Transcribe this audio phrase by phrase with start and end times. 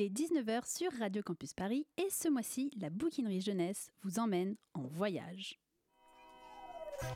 [0.00, 4.56] Il est 19h sur Radio Campus Paris et ce mois-ci, la bouquinerie jeunesse vous emmène
[4.72, 5.60] en voyage.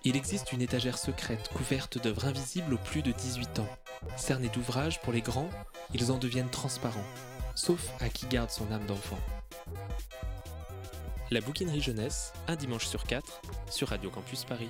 [0.04, 3.68] Il existe une étagère secrète couverte d'œuvres invisibles aux plus de 18 ans.
[4.18, 5.48] Cernés d'ouvrages pour les grands,
[5.94, 7.06] ils en deviennent transparents,
[7.54, 9.18] sauf à qui garde son âme d'enfant.
[11.30, 13.40] La bouquinerie jeunesse, un dimanche sur quatre,
[13.70, 14.68] sur Radio Campus Paris.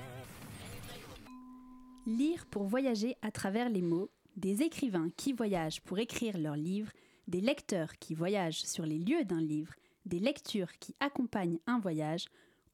[2.06, 6.92] Lire pour voyager à travers les mots, des écrivains qui voyagent pour écrire leurs livres,
[7.28, 9.74] des lecteurs qui voyagent sur les lieux d'un livre,
[10.06, 12.26] des lectures qui accompagnent un voyage,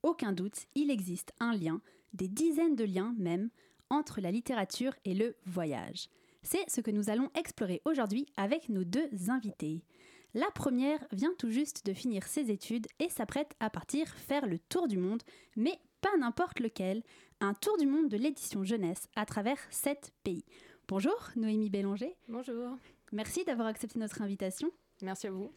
[0.02, 1.80] aucun doute, il existe un lien,
[2.12, 3.50] des dizaines de liens même,
[3.90, 6.08] entre la littérature et le voyage.
[6.42, 9.84] C'est ce que nous allons explorer aujourd'hui avec nos deux invités.
[10.32, 14.58] La première vient tout juste de finir ses études et s'apprête à partir faire le
[14.58, 15.22] tour du monde,
[15.56, 17.02] mais pas n'importe lequel,
[17.40, 20.44] un tour du monde de l'édition jeunesse à travers sept pays.
[20.88, 22.16] Bonjour Noémie Bélanger.
[22.28, 22.76] Bonjour.
[23.12, 24.70] Merci d'avoir accepté notre invitation.
[25.02, 25.50] Merci à vous.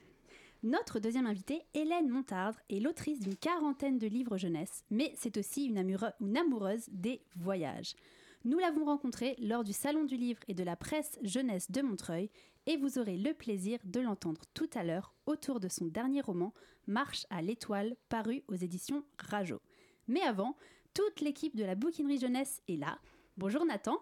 [0.63, 5.65] Notre deuxième invitée, Hélène Montardre, est l'autrice d'une quarantaine de livres jeunesse, mais c'est aussi
[5.65, 5.77] une,
[6.21, 7.95] une amoureuse des voyages.
[8.45, 12.29] Nous l'avons rencontrée lors du Salon du Livre et de la Presse Jeunesse de Montreuil
[12.65, 16.53] et vous aurez le plaisir de l'entendre tout à l'heure autour de son dernier roman,
[16.87, 19.61] Marche à l'étoile, paru aux éditions Rajo.
[20.07, 20.57] Mais avant,
[20.93, 22.99] toute l'équipe de la bouquinerie jeunesse est là.
[23.37, 23.97] Bonjour Nathan.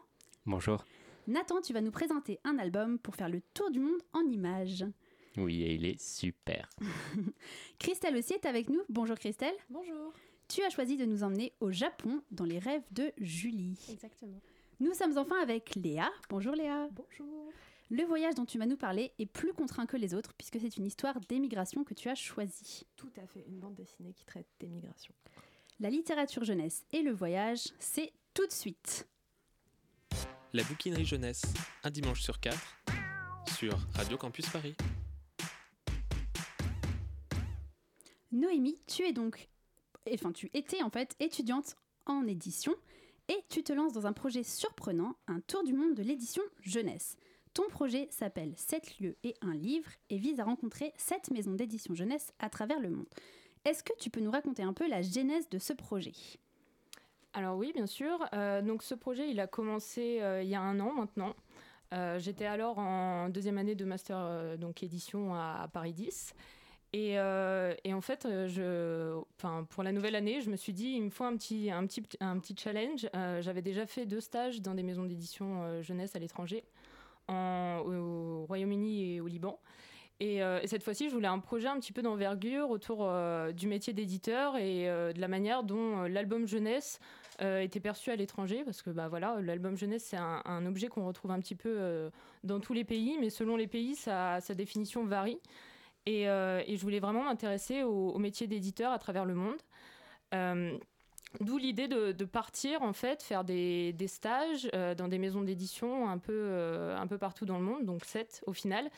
[0.45, 0.83] Bonjour.
[1.27, 4.85] Nathan, tu vas nous présenter un album pour faire le tour du monde en images.
[5.37, 6.67] Oui, et il est super.
[7.79, 8.81] Christelle aussi est avec nous.
[8.89, 9.53] Bonjour Christelle.
[9.69, 10.13] Bonjour.
[10.47, 13.79] Tu as choisi de nous emmener au Japon dans les rêves de Julie.
[13.89, 14.41] Exactement.
[14.79, 16.09] Nous sommes enfin avec Léa.
[16.29, 16.89] Bonjour Léa.
[16.91, 17.51] Bonjour.
[17.91, 20.75] Le voyage dont tu vas nous parler est plus contraint que les autres puisque c'est
[20.77, 22.83] une histoire d'émigration que tu as choisie.
[22.95, 25.13] Tout à fait, une bande dessinée qui traite d'émigration.
[25.79, 29.07] La littérature jeunesse et le voyage, c'est tout de suite.
[30.53, 31.43] La bouquinerie jeunesse,
[31.85, 32.75] un dimanche sur quatre,
[33.57, 34.75] sur Radio Campus Paris.
[38.33, 39.47] Noémie, tu es donc,
[40.13, 42.75] enfin tu étais en fait étudiante en édition
[43.29, 47.15] et tu te lances dans un projet surprenant, un tour du monde de l'édition jeunesse.
[47.53, 51.95] Ton projet s'appelle 7 lieux et un livre et vise à rencontrer 7 maisons d'édition
[51.95, 53.07] jeunesse à travers le monde.
[53.63, 56.13] Est-ce que tu peux nous raconter un peu la genèse de ce projet?
[57.33, 58.25] Alors oui, bien sûr.
[58.33, 61.33] Euh, donc ce projet, il a commencé euh, il y a un an maintenant.
[61.93, 66.33] Euh, J'étais alors en deuxième année de master donc édition à, Paris 10.
[66.93, 68.27] Et, en fait,
[69.69, 71.71] pour la nouvelle année, je me suis dit, il me faut un petit,
[72.57, 73.09] challenge.
[73.39, 76.65] J'avais déjà fait deux stages dans des maisons d'édition jeunesse à l'étranger,
[77.29, 79.57] au Royaume-Uni et au Liban.
[80.19, 83.09] Et, et cette fois-ci, je voulais un projet un petit peu d'envergure autour
[83.53, 86.99] du métier d'éditeur et de la manière dont l'album jeunesse
[87.41, 88.63] était perçu à l'étranger.
[88.63, 92.09] Parce que bah, voilà, l'album jeunesse, c'est un, objet qu'on retrouve un petit peu
[92.43, 95.39] dans tous les pays, mais selon les pays, sa, définition varie.
[96.05, 99.57] Et, euh, et, je voulais vraiment m'intéresser au, métier d'éditeur à travers le monde.
[100.33, 100.77] Euh,
[101.39, 106.17] D'où l'idée de, partir, en fait, faire des, stages euh, dans des maisons d'édition un,
[106.17, 108.89] peu, euh, un peu partout dans le monde, donc sept au final,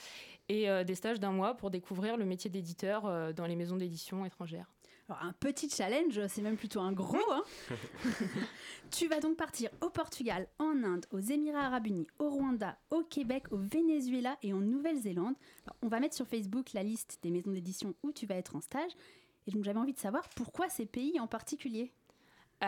[0.49, 3.77] et euh, des stages d'un mois pour découvrir le métier d'éditeur euh, dans les maisons
[3.77, 4.72] d'édition étrangères.
[5.09, 7.31] Alors, un petit challenge, c'est même plutôt un gros.
[7.31, 7.43] Hein
[8.91, 13.03] tu vas donc partir au Portugal, en Inde, aux Émirats Arabes Unis, au Rwanda, au
[13.03, 15.35] Québec, au Venezuela et en Nouvelle-Zélande.
[15.81, 18.61] On va mettre sur Facebook la liste des maisons d'édition où tu vas être en
[18.61, 18.91] stage.
[19.45, 21.91] Et donc j'avais envie de savoir pourquoi ces pays en particulier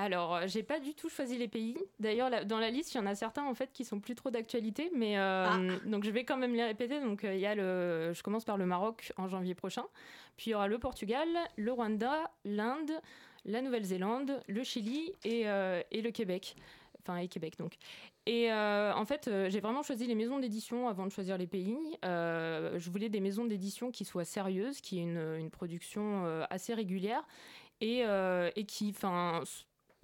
[0.02, 1.78] alors, j'ai pas du tout choisi les pays.
[2.00, 4.30] D'ailleurs, dans la liste, il y en a certains en fait qui sont plus trop
[4.30, 5.58] d'actualité, mais euh, ah.
[5.86, 7.00] donc je vais quand même les répéter.
[7.00, 9.86] Donc, il euh, y a le, je commence par le Maroc en janvier prochain,
[10.36, 12.92] puis il y aura le Portugal, le Rwanda, l'Inde,
[13.46, 16.56] la Nouvelle-Zélande, le Chili et, euh, et le Québec.
[17.00, 17.76] Enfin, et Québec donc.
[18.26, 21.46] Et euh, en fait, euh, j'ai vraiment choisi les maisons d'édition avant de choisir les
[21.46, 21.78] pays.
[22.04, 26.74] Euh, je voulais des maisons d'édition qui soient sérieuses, qui aient une, une production assez
[26.74, 27.24] régulière
[27.82, 28.04] et,
[28.56, 29.44] et qui, enfin,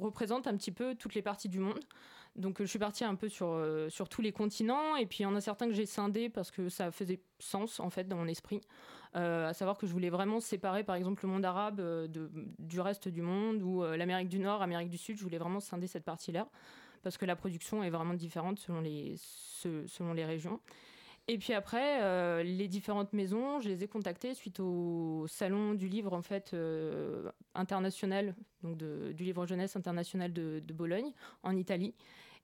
[0.01, 1.79] représente un petit peu toutes les parties du monde.
[2.35, 5.23] Donc je suis partie un peu sur, euh, sur tous les continents et puis il
[5.23, 8.16] y en a certains que j'ai scindés parce que ça faisait sens en fait dans
[8.16, 8.61] mon esprit.
[9.17, 11.81] Euh, à savoir que je voulais vraiment séparer par exemple le monde arabe
[12.59, 15.17] du reste du monde ou euh, l'Amérique du Nord, Amérique du Sud.
[15.17, 16.47] Je voulais vraiment scinder cette partie-là
[17.03, 20.61] parce que la production est vraiment différente selon les, selon les régions.
[21.28, 25.88] Et puis après, euh, les différentes maisons, je les ai contactées suite au salon du
[25.88, 31.12] livre en fait euh, international, donc du livre jeunesse international de, Bologne,
[31.44, 31.94] en Italie.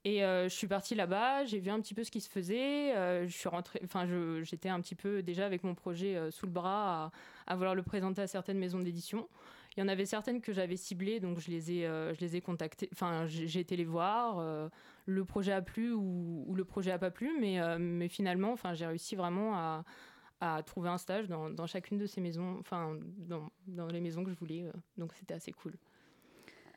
[0.05, 2.93] Et euh, je suis partie là-bas, j'ai vu un petit peu ce qui se faisait.
[3.27, 4.07] Je suis rentrée, enfin,
[4.43, 7.11] j'étais un petit peu déjà avec mon projet sous le bras
[7.47, 9.27] à, vouloir le présenter à certaines maisons d'édition.
[9.77, 12.35] Il y en avait certaines que j'avais ciblées, donc je les ai, euh, je les
[12.35, 12.89] ai contactées.
[12.91, 14.39] Enfin, j'ai été les voir.
[14.39, 14.69] Euh,
[15.05, 18.73] le projet a plu ou, le projet a pas plu, mais, euh, mais finalement, enfin,
[18.73, 19.85] j'ai réussi vraiment à
[20.39, 22.95] à trouver un stage dans, chacune de ces maisons, enfin
[23.27, 24.65] dans, dans, les maisons que je voulais.
[24.95, 25.73] donc c'était assez cool.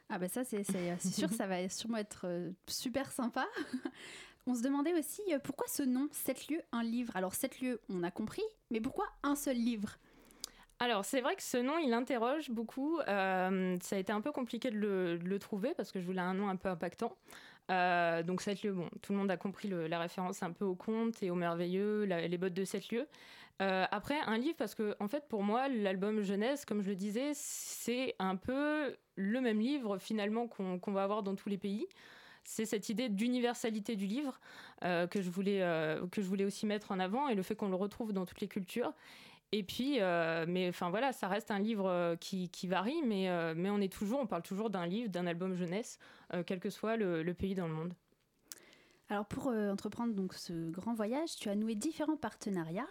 [0.08, 0.64] Ah bah ça c'est
[1.12, 2.26] sûr, ça va sûrement être
[2.66, 3.46] super sympa.
[4.46, 7.14] On se demandait aussi pourquoi ce nom, 7 lieux, un livre?
[7.16, 9.98] Alors 7 lieux, on a compris, mais pourquoi un seul livre?
[10.82, 13.00] Alors, c'est vrai que ce nom, il interroge beaucoup.
[13.00, 16.32] Euh, ça a été un peu compliqué de le, trouver parce que je voulais un
[16.32, 17.14] nom un peu impactant.
[17.70, 20.74] Euh, donc, sept lieux, bon, tout le monde a compris la référence un peu au
[20.74, 23.06] conte et au merveilleux, les bottes de sept lieux.
[23.60, 26.96] Euh, après, un livre, parce que, en fait, pour moi, l'album jeunesse, comme je le
[26.96, 31.86] disais, c'est un peu le même livre finalement qu'on va avoir dans tous les pays
[32.42, 34.40] c'est cette idée d'universalité du livre
[34.80, 35.60] que, je voulais,
[36.10, 38.40] que je voulais aussi mettre en avant et le fait qu'on le retrouve dans toutes
[38.40, 38.94] les cultures.
[39.52, 43.28] Et puis, euh, mais enfin voilà, ça reste un livre euh, qui, qui varie, mais,
[43.28, 45.98] euh, mais on est toujours, on parle toujours d'un livre, d'un album jeunesse,
[46.46, 47.92] quel que soit le, le, pays dans le monde.
[49.08, 52.86] Alors pour entreprendre donc ce grand voyage, tu as noué différents partenariats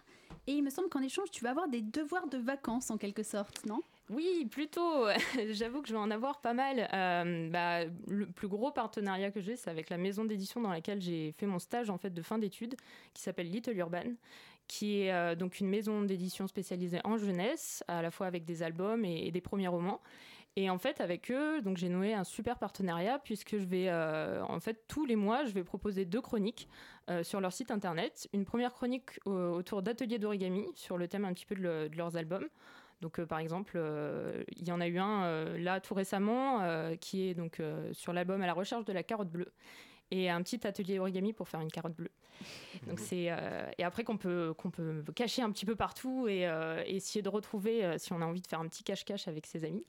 [0.46, 3.24] et il me semble qu'en échange, tu vas avoir des devoirs de vacances en quelque
[3.24, 3.80] sorte, non?
[4.10, 5.06] Oui, plutôt.
[5.52, 6.90] J'avoue que je vais en avoir pas mal.
[7.50, 11.32] bah, le plus gros partenariat que j'ai, c'est avec la maison d'édition dans laquelle j'ai
[11.38, 12.76] fait mon stage en fait de fin d'études,
[13.14, 14.12] qui s'appelle Little Urban,
[14.70, 18.64] qui est euh, donc une maison d'édition spécialisée en jeunesse, à la fois avec des
[18.64, 20.00] albums et, des premiers romans.
[20.56, 24.44] Et en fait, avec eux, donc j'ai noué un super partenariat puisque je vais, euh,
[24.44, 26.70] en fait, tous les mois, je vais proposer deux chroniques
[27.10, 28.30] euh, sur leur site internet.
[28.32, 32.48] Une première chronique autour d'ateliers d'origami sur le thème un petit peu de, leurs albums.
[33.02, 33.82] Donc, par exemple,
[34.58, 36.60] il y en a eu un là tout récemment
[37.00, 37.62] qui est donc
[37.94, 39.54] sur l'album À la recherche de la carotte bleue
[40.12, 42.12] et un petit atelier origami pour faire une carotte bleue.
[42.88, 46.48] Donc c'est euh, et après qu'on peut qu'on peut cacher un petit peu partout et,
[46.48, 49.46] euh, essayer de retrouver euh, si on a envie de faire un petit cache-cache avec
[49.46, 49.86] ses amis.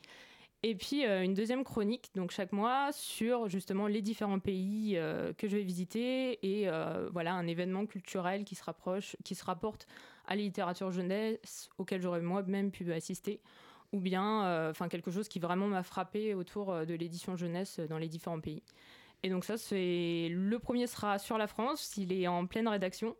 [0.62, 4.92] Et puis une deuxième chronique donc chaque mois sur justement les différents pays
[5.38, 6.68] que je vais visiter et
[7.10, 9.86] voilà un événement culturel qui se rapproche qui se rapporte
[10.26, 13.40] à la littérature jeunesse auquel j'aurais moi-même pu assister
[13.92, 18.08] ou bien enfin quelque chose qui vraiment m'a frappé autour de l'édition jeunesse dans les
[18.08, 18.62] différents pays.
[19.22, 21.96] Et donc ça, c'est le premier sera sur la France.
[21.96, 23.16] Il est en pleine rédaction.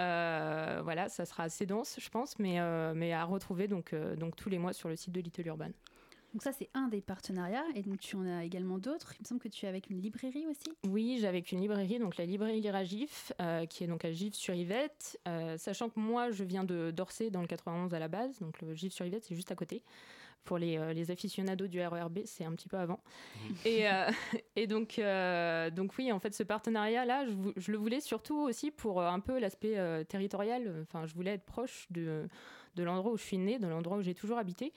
[0.00, 4.16] Euh, voilà, ça sera assez dense, je pense, mais, euh, mais à retrouver donc, euh,
[4.16, 5.70] donc tous les mois sur le site de Little Urban.
[6.32, 7.64] Donc ça, c'est un des partenariats.
[7.74, 9.12] Et donc tu en as également d'autres.
[9.18, 10.72] Il me semble que tu es avec une librairie aussi.
[10.88, 13.32] Oui, j'ai avec une librairie, donc la librairie Lira Gif,
[13.68, 15.20] qui est donc à Gif sur Yvette.
[15.58, 18.38] sachant que moi, je viens de d'Orsay dans le 91 à la base.
[18.40, 19.82] Donc le Gif sur Yvette, c'est juste à côté
[20.44, 23.00] pour les, euh, les, aficionados du RERB, c'est un petit peu avant.
[23.34, 23.52] Mmh.
[23.64, 24.10] Et, euh,
[24.56, 28.70] et donc, euh, donc oui, en fait, ce partenariat-là, je, je, le voulais surtout aussi
[28.70, 30.82] pour un peu l'aspect territorial.
[30.82, 32.28] Enfin, je voulais être proche de,
[32.76, 34.72] de l'endroit où je suis née, de l'endroit où j'ai toujours habité.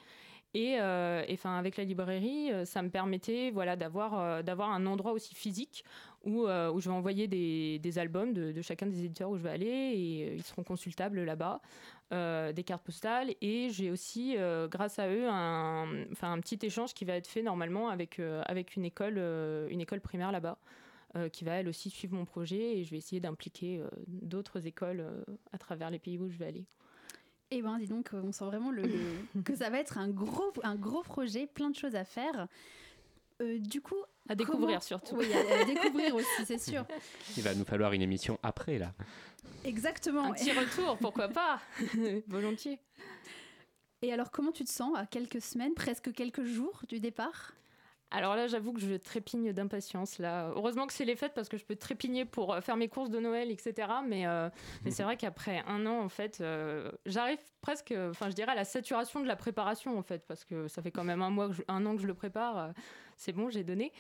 [0.54, 5.84] Et, enfin, avec la librairie, ça me permettait voilà, d'avoir, d'avoir un endroit aussi physique
[6.24, 9.44] où, où je vais envoyer des, des albums de, de, chacun des éditeurs où je
[9.44, 11.60] vais aller et ils seront consultables là-bas.
[12.14, 16.60] Euh, des cartes postales et j'ai aussi, euh, grâce à eux, un, enfin, un petit
[16.62, 19.18] échange qui va être fait normalement avec, euh, avec une, école,
[19.72, 20.60] une école primaire là-bas.
[21.32, 25.04] qui va elle aussi suivre mon projet et je vais essayer d'impliquer d'autres écoles
[25.54, 26.66] à travers les pays où je vais aller.
[27.52, 28.84] Eh ben, dis donc, on sent vraiment le,
[29.46, 32.48] que ça va être un gros, un gros projet, plein de choses à faire.
[33.40, 35.16] du coup, à découvrir surtout.
[35.16, 36.86] Oui, à, à découvrir aussi, c'est sûr.
[37.38, 38.94] Il va nous falloir une émission après là.
[39.64, 40.26] Exactement.
[40.26, 41.60] Un petit retour, pourquoi pas
[42.28, 42.80] Volontiers.
[44.02, 47.54] Et alors, comment tu te sens à quelques semaines, presque quelques jours du départ?
[48.12, 50.20] Alors là, j'avoue que je trépigne d'impatience.
[50.20, 52.88] Là, heureusement que c'est les fêtes parce que je peux trépigner pour euh, faire mes
[52.88, 53.88] courses de Noël, etc.
[54.08, 54.50] Mais, euh,
[54.84, 58.56] mais c'est vrai qu'après un an, en fait, euh, j'arrive presque, enfin, je dirais à
[58.56, 61.50] la saturation de la préparation, en fait, parce que ça fait quand même un mois,
[61.68, 62.74] un an que je le prépare.
[63.16, 63.92] C'est bon, j'ai donné.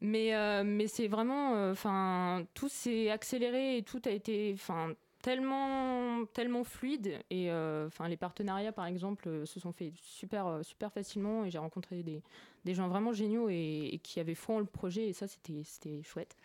[0.00, 0.32] Mais,
[0.64, 7.18] mais c'est vraiment, enfin, tout s'est accéléré et tout a été, enfin tellement tellement fluide.
[7.30, 11.44] Et euh, enfin les partenariats par exemple euh, se sont faits super euh, super facilement.
[11.44, 12.22] Et j'ai rencontré des,
[12.64, 15.08] des, gens vraiment géniaux et, qui avaient foi en le projet.
[15.08, 16.36] Et ça c'était c'était chouette.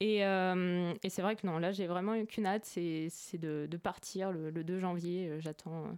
[0.00, 3.08] Et, et c'est vrai que non là j'ai vraiment qu'une hâte c'est
[3.38, 5.38] de, de, partir le, 2 janvier.
[5.40, 5.96] J'attends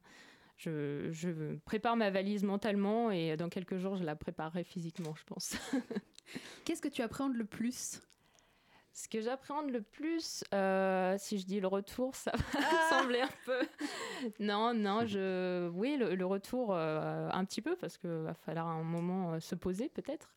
[0.59, 5.25] je, je, prépare ma valise mentalement et dans quelques jours je la préparerai physiquement je
[5.25, 5.57] pense
[6.65, 8.01] qu'est-ce que tu appréhendes le plus?
[8.99, 13.21] Ce que j'appréhende le plus, euh, si je dis le retour, ça va ah sembler
[13.21, 13.61] un peu.
[14.41, 15.69] non, non, je.
[15.69, 19.55] Oui, le, retour, euh, un petit peu, parce qu'il va falloir un moment euh, se
[19.55, 20.35] poser, peut-être.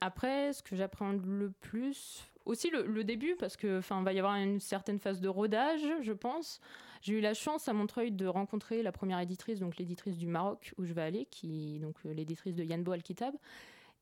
[0.00, 4.36] après, ce que j'appréhende le plus, aussi le, début, parce que enfin, va y avoir
[4.36, 6.60] une certaine phase de rodage, je pense.
[7.02, 10.72] J'ai eu la chance à Montreuil de rencontrer la première éditrice, donc l'éditrice du Maroc
[10.78, 13.34] où je vais aller, qui donc l'éditrice de Yanbo Al-Kitab.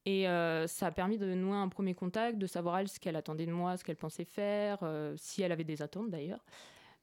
[0.04, 3.16] Et euh, ça a permis de nouer un premier contact, de savoir elle ce qu'elle
[3.16, 6.44] attendait de moi, ce qu'elle pensait faire, euh, si elle avait des attentes d'ailleurs.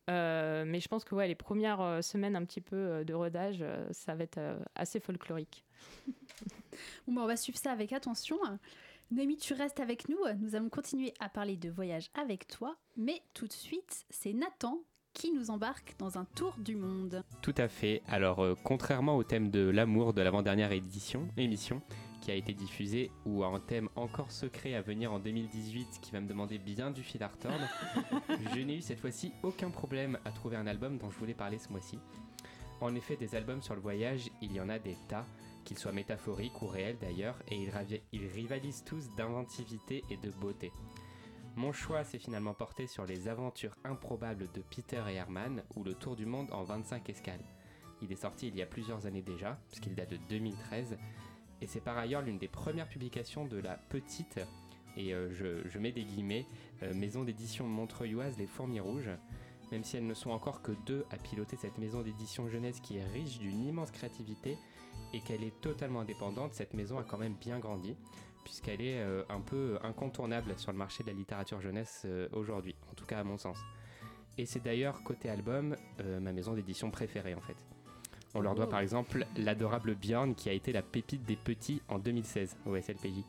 [0.08, 4.24] mais je pense que ouais, les premières semaines un petit peu de rodage, ça va
[4.24, 4.40] être
[4.76, 5.66] assez folklorique.
[7.08, 8.38] bah, on va suivre ça avec attention.
[9.10, 10.20] Noémie, tu restes avec nous.
[10.40, 12.78] Nous allons continuer à parler de voyage avec toi.
[12.98, 14.80] Mais tout de suite, c'est Nathan
[15.18, 17.24] qui nous embarque dans un tour du monde.
[17.42, 18.04] Tout à fait.
[18.08, 21.82] Alors, euh, contrairement au thème de l'amour de l'avant-dernière édition, émission,
[22.22, 26.12] qui a été diffusée, ou à un thème encore secret à venir en 2018 qui
[26.12, 27.66] va me demander bien du fil à retordre,
[28.54, 31.58] je n'ai eu cette fois-ci aucun problème à trouver un album dont je voulais parler
[31.58, 31.98] ce mois-ci.
[32.80, 35.26] En effet, des albums sur le voyage, il y en a des tas
[35.66, 37.56] qu'ils soient métaphoriques ou réels d'ailleurs, et
[38.14, 40.72] ils, rivalisent tous d'inventivité et de beauté.
[41.58, 45.96] Mon choix s'est finalement porté sur les aventures improbables de Peter et Herman, ou le
[45.96, 47.44] tour du monde en 25 escales.
[48.04, 51.00] Il est sorti il y a plusieurs années déjà, puisqu'il date de 2013,
[51.60, 54.40] et c'est par ailleurs l'une des premières publications de la petite,
[54.98, 56.46] et euh, je, mets des guillemets,
[56.84, 59.10] euh, maison d'édition montreuilloise Les Fourmis Rouges,
[59.72, 62.98] même si elles ne sont encore que deux à piloter cette maison d'édition jeunesse qui
[62.98, 64.60] est riche d'une immense créativité
[65.12, 67.96] et qu'elle est totalement indépendante, cette maison a quand même bien grandi,
[68.48, 72.76] puisqu'elle est euh, un peu incontournable sur le marché de la littérature jeunesse euh, aujourd'hui,
[72.90, 73.58] en tout cas à mon sens.
[74.38, 77.58] Et c'est d'ailleurs côté album euh, ma maison d'édition préférée en fait.
[78.36, 78.72] On leur doit oh.
[78.72, 83.24] par exemple l'adorable Bjorn qui a été la pépite des petits en 2016 au SLPJ.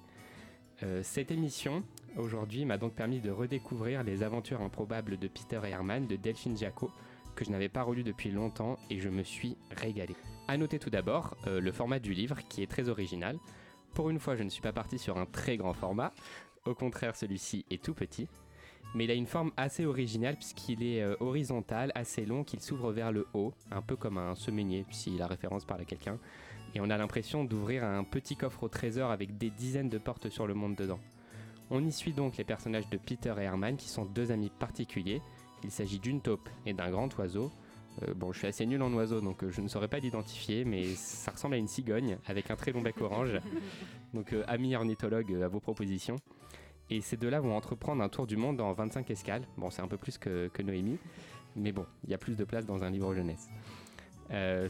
[1.03, 1.83] cette émission
[2.17, 6.57] aujourd'hui m'a donc permis de redécouvrir les aventures improbables de Peter et Herman de Delphine
[6.57, 6.93] Jaco
[7.35, 10.15] que je n'avais pas relu depuis longtemps et je me suis régalé.
[10.47, 13.39] A noter tout d'abord euh, le format du livre qui est très original.
[13.99, 16.12] Pour une fois, je ne suis pas parti sur un très grand format.
[16.67, 18.28] Au contraire, celui-ci est tout petit.
[18.95, 22.93] Mais il a une forme assez originale puisqu'il est euh, horizontal, assez long, qu'il s'ouvre
[22.93, 26.17] vers le haut, un peu comme un semainier, si la référence parle à quelqu'un.
[26.76, 30.28] Et on a l'impression d'ouvrir un petit coffre au trésor avec des dizaines de portes
[30.28, 31.00] sur le monde dedans.
[31.71, 35.23] On y suit donc les personnages de Peter et Herman qui sont deux amis particuliers.
[35.64, 37.50] Il s'agit d'une taupe et d'un grand oiseau,
[38.07, 40.64] euh, bon, je suis assez nul en oiseau, donc euh, je ne saurais pas l'identifier,
[40.64, 43.40] mais ça ressemble à une cigogne avec un très long bec orange.
[44.14, 46.17] Donc, euh, amis ornithologues, à vos propositions.
[46.90, 49.43] Et ces deux-là vont entreprendre un tour du monde en 25 escales.
[49.59, 50.99] Bon, c'est un peu plus que, Noémie,
[51.55, 53.50] mais bon, il y a plus de place dans un livre jeunesse.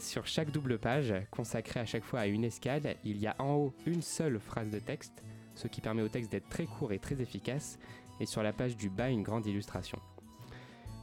[0.00, 3.54] sur chaque double page, consacrée à chaque fois à une escale, il y a en
[3.54, 5.22] haut une seule phrase de texte,
[5.54, 7.78] ce qui permet au texte d'être très court et très efficace,
[8.18, 10.00] et sur la page du bas une grande illustration.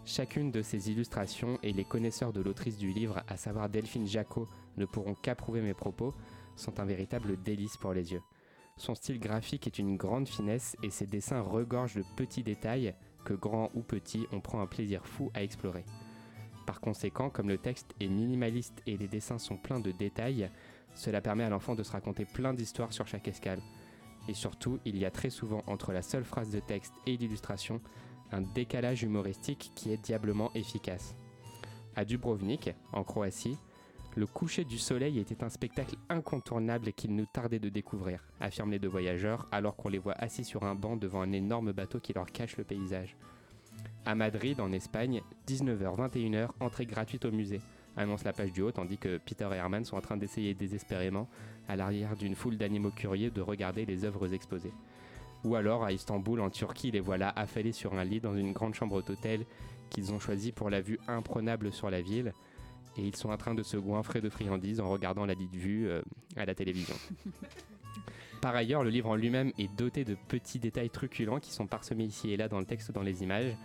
[0.07, 4.47] Chacune de ces illustrations, et les connaisseurs de l'autrice du livre, à savoir Delphine Jacot,
[4.77, 6.13] ne pourront qu'approuver mes propos,
[6.55, 8.21] sont un véritable délice pour les yeux.
[8.77, 12.93] Son style graphique est une grande finesse et ses dessins regorgent de petits détails
[13.23, 15.85] que grands ou petits on prend un plaisir fou à explorer.
[16.67, 20.51] Par conséquent, comme le texte est minimaliste et les dessins sont pleins de détails,
[20.93, 23.61] cela permet à l'enfant de se raconter plein d'histoires sur chaque escale.
[24.27, 27.81] Et surtout, il y a très souvent entre la seule phrase de texte et l'illustration
[28.35, 31.15] un décalage humoristique qui est diablement efficace.
[31.95, 33.57] À Dubrovnik, en Croatie,
[34.17, 38.79] le coucher du soleil était un spectacle incontournable qu'il nous tardait de découvrir, affirment les
[38.79, 42.13] deux voyageurs alors qu'on les voit assis sur un banc devant un énorme bateau qui
[42.13, 43.15] leur cache le paysage.
[44.05, 47.61] À Madrid, en Espagne, 19h-21h, entrée gratuite au musée,
[47.95, 51.29] annonce la page du haut tandis que Peter et Herman sont en train d'essayer désespérément,
[51.69, 54.73] à l'arrière d'une foule d'animaux curieux, de regarder les œuvres exposées.
[55.45, 58.73] Ou alors à Istanbul, en Turquie, les voilà affalés sur un lit dans une grande
[58.73, 59.45] chambre d'hôtel
[59.91, 62.33] qu'ils ont choisie pour la vue imprenable sur la ville.
[62.97, 65.87] Et ils sont en train de se goinfrer de friandises en regardant la dite vue
[65.87, 66.01] euh,
[66.35, 66.95] à la télévision.
[68.41, 72.05] Par ailleurs, le livre en lui-même est doté de petits détails truculents qui sont parsemés
[72.05, 73.55] ici et là dans le texte, dans les images.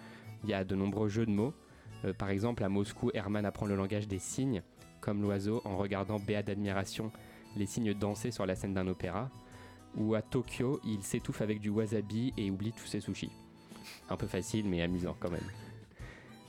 [0.45, 1.55] Il y a de nombreux jeux de mots.
[2.05, 4.63] Euh, par exemple, à Moscou, Herman apprend le langage des signes,
[5.01, 7.11] comme l'oiseau en regardant béat d'admiration
[7.57, 9.31] les signes danser sur la scène d'un opéra
[9.97, 13.31] où à Tokyo, il s'étouffe avec du wasabi et oublie tous ses sushis.
[14.09, 15.41] Un peu facile, mais amusant quand même.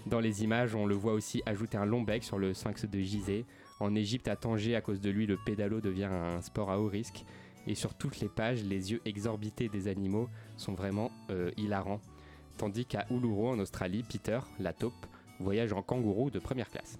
[0.07, 2.99] Dans les images, on le voit aussi ajouter un long bec sur le sphinx de
[2.99, 3.45] Gizeh.
[3.79, 6.87] En Égypte, à Tanger, à cause de lui, le pédalo devient un sport à haut
[6.87, 7.23] risque.
[7.67, 12.01] Et sur toutes les pages, les yeux exorbités des animaux sont vraiment euh, hilarants.
[12.57, 15.05] Tandis qu'à Uluru, en Australie, Peter, la taupe,
[15.39, 16.99] voyage en kangourou de première classe.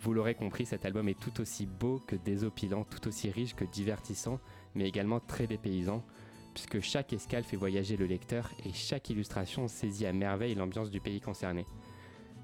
[0.00, 3.64] Vous l'aurez compris, cet album est tout aussi beau que désopilant, tout aussi riche que
[3.64, 4.38] divertissant,
[4.74, 6.04] mais également très dépaysant,
[6.52, 11.00] puisque chaque escale fait voyager le lecteur et chaque illustration saisit à merveille l'ambiance du
[11.00, 11.66] pays concerné.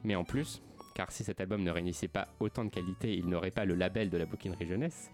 [0.05, 0.63] Mais en plus,
[0.95, 4.11] car si cet album ne réunissait pas autant de qualité, il n'aurait pas le label
[4.11, 5.11] de la bouquinerie jeunesse,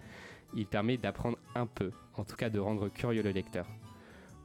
[0.54, 3.66] il permet d'apprendre un peu, en tout cas de rendre curieux le lecteur.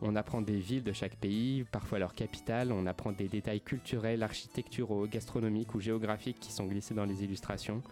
[0.01, 4.24] On apprend des villes de chaque pays, parfois leur capitale, on apprend des détails culturels,
[4.24, 7.84] architecturaux, gastronomiques ou géographiques qui sont glissés dans les illustrations.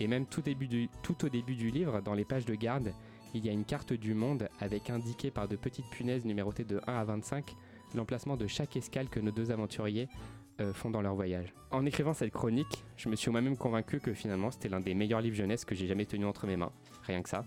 [0.00, 2.92] Et même tout, au début du livre, dans les pages de garde,
[3.34, 6.80] il y a une carte du monde avec indiqué par de petites punaises numérotées de
[6.86, 7.54] 1 à 25
[7.94, 10.08] l'emplacement de chaque escale que nos deux aventuriers
[10.60, 11.52] euh, font dans leur voyage.
[11.70, 15.20] En écrivant cette chronique, je me suis moi-même convaincu que finalement c'était l'un des meilleurs
[15.20, 16.72] livres jeunesse que j'ai jamais tenu entre mes mains.
[17.02, 17.44] Rien que ça.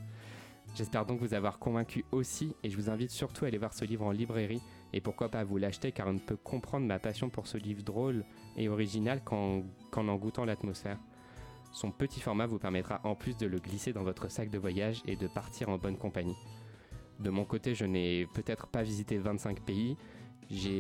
[0.76, 3.86] J'espère donc vous avoir convaincu aussi et je vous invite surtout à aller voir ce
[3.86, 4.62] livre en librairie
[4.94, 7.84] et pourquoi pas vous l'acheter car on ne peut comprendre ma passion pour ce livre
[7.84, 8.26] drôle
[8.58, 9.64] et original qu'en
[9.96, 11.00] en goûtant l'atmosphère.
[11.72, 15.02] Son petit format vous permettra en plus de le glisser dans votre sac de voyage
[15.06, 16.36] et de partir en bonne compagnie.
[17.20, 19.98] De mon côté, je n'ai peut-être pas visité 25 pays.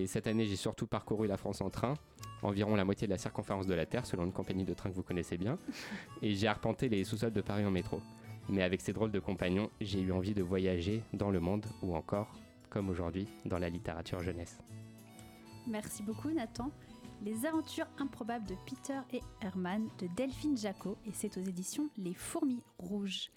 [0.05, 1.95] Cette année, j'ai surtout parcouru la France en train,
[2.41, 4.95] environ la moitié de la circonférence de la Terre, selon une compagnie de train que
[4.95, 5.57] vous connaissez bien,
[6.21, 8.01] et j'ai arpenté les sous-sols de Paris en métro.
[8.49, 11.95] Mais avec ces drôles de compagnons, j'ai eu envie de voyager dans le monde ou
[11.95, 12.31] encore,
[12.69, 14.57] comme aujourd'hui, dans la littérature jeunesse.
[15.67, 16.71] Merci beaucoup Nathan.
[17.23, 22.13] Les aventures improbables de Peter et Herman de Delphine Jacot et c'est aux éditions Les
[22.13, 23.31] Fourmis Rouges.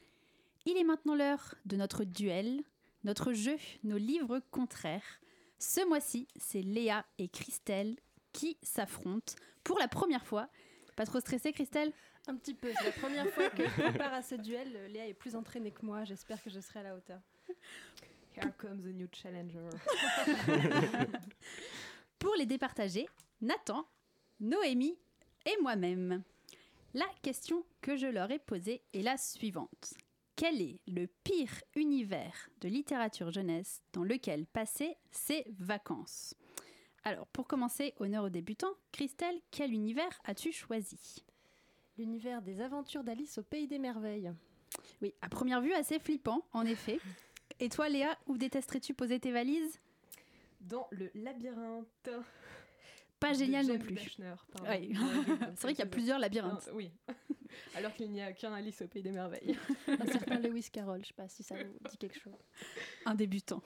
[0.66, 2.62] Il est maintenant l'heure de notre duel,
[3.04, 5.20] notre jeu, nos livres contraires.
[5.58, 7.96] Ce mois-ci, c'est Léa et Christelle
[8.32, 9.34] qui s'affrontent
[9.64, 10.48] pour la première fois.
[10.96, 11.92] Pas trop stressée Christelle?
[12.28, 12.70] Un petit peu.
[12.78, 14.92] C'est la première fois que je prépare à ce duel.
[14.92, 16.04] Léa est plus entraînée que moi.
[16.04, 17.20] J'espère que je serai à la hauteur.
[18.36, 19.68] Here comes the new challenger.
[22.18, 23.08] Pour les départager,
[23.42, 23.86] Nathan,
[24.40, 24.98] Noémie
[25.46, 26.22] et moi-même.
[26.92, 29.94] La question que je leur ai posée est la suivante.
[30.36, 36.34] Quel est le pire univers de littérature jeunesse dans lequel passer ses vacances?
[37.04, 41.24] Alors, pour commencer, honneur aux débutants, Christelle, quel univers as-tu choisi?
[41.96, 44.32] L'univers des aventures d'Alice au Pays des Merveilles.
[45.00, 47.00] Oui, à première vue, assez flippant, en effet.
[47.58, 49.80] Et toi, Léa, où détesterais-tu poser tes valises?
[50.60, 52.10] Dans le labyrinthe.
[53.20, 53.96] Pas génial non plus.
[54.16, 56.70] C'est vrai qu'il y a plusieurs labyrinthes.
[56.74, 56.90] oui.
[57.74, 59.58] Alors qu'il n'y a qu'un Alice au Pays des Merveilles.
[59.88, 62.38] Un certain Lewis Carroll, je ne sais pas si ça vous dit quelque chose.
[63.06, 63.60] Un débutant.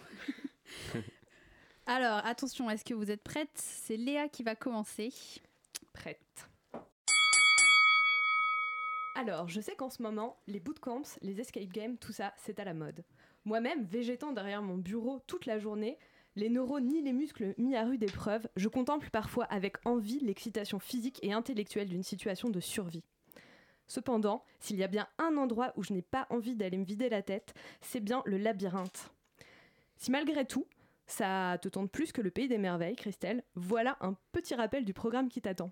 [1.86, 3.50] Alors, attention, est-ce que vous êtes prête?
[3.54, 5.12] C'est Léa qui va commencer.
[5.92, 6.48] Prête.
[9.16, 12.64] Alors, je sais qu'en ce moment, les bootcamps, les escape games, tout ça, c'est à
[12.64, 13.04] la mode.
[13.44, 15.98] Moi-même, végétant derrière mon bureau toute la journée,
[16.36, 20.78] les neurones ni les muscles mis à rude épreuve, je contemple parfois avec envie l'excitation
[20.78, 23.04] physique et intellectuelle d'une situation de survie.
[23.86, 27.08] Cependant, s'il y a bien un endroit où je n'ai pas envie d'aller me vider
[27.08, 29.12] la tête, c'est bien le labyrinthe.
[29.96, 30.66] Si malgré tout,
[31.06, 34.94] ça te tente plus que le pays des merveilles, Christelle, voilà un petit rappel du
[34.94, 35.70] programme qui t'attend.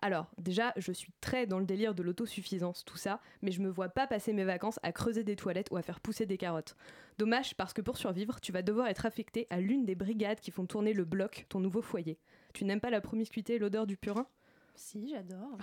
[0.00, 3.68] Alors, déjà, je suis très dans le délire de l'autosuffisance, tout ça, mais je me
[3.70, 6.76] vois pas passer mes vacances à creuser des toilettes ou à faire pousser des carottes.
[7.18, 10.50] Dommage parce que pour survivre, tu vas devoir être affecté à l'une des brigades qui
[10.50, 12.18] font tourner le bloc, ton nouveau foyer.
[12.52, 14.26] Tu n'aimes pas la promiscuité et l'odeur du purin?
[14.76, 15.58] Si, j'adore.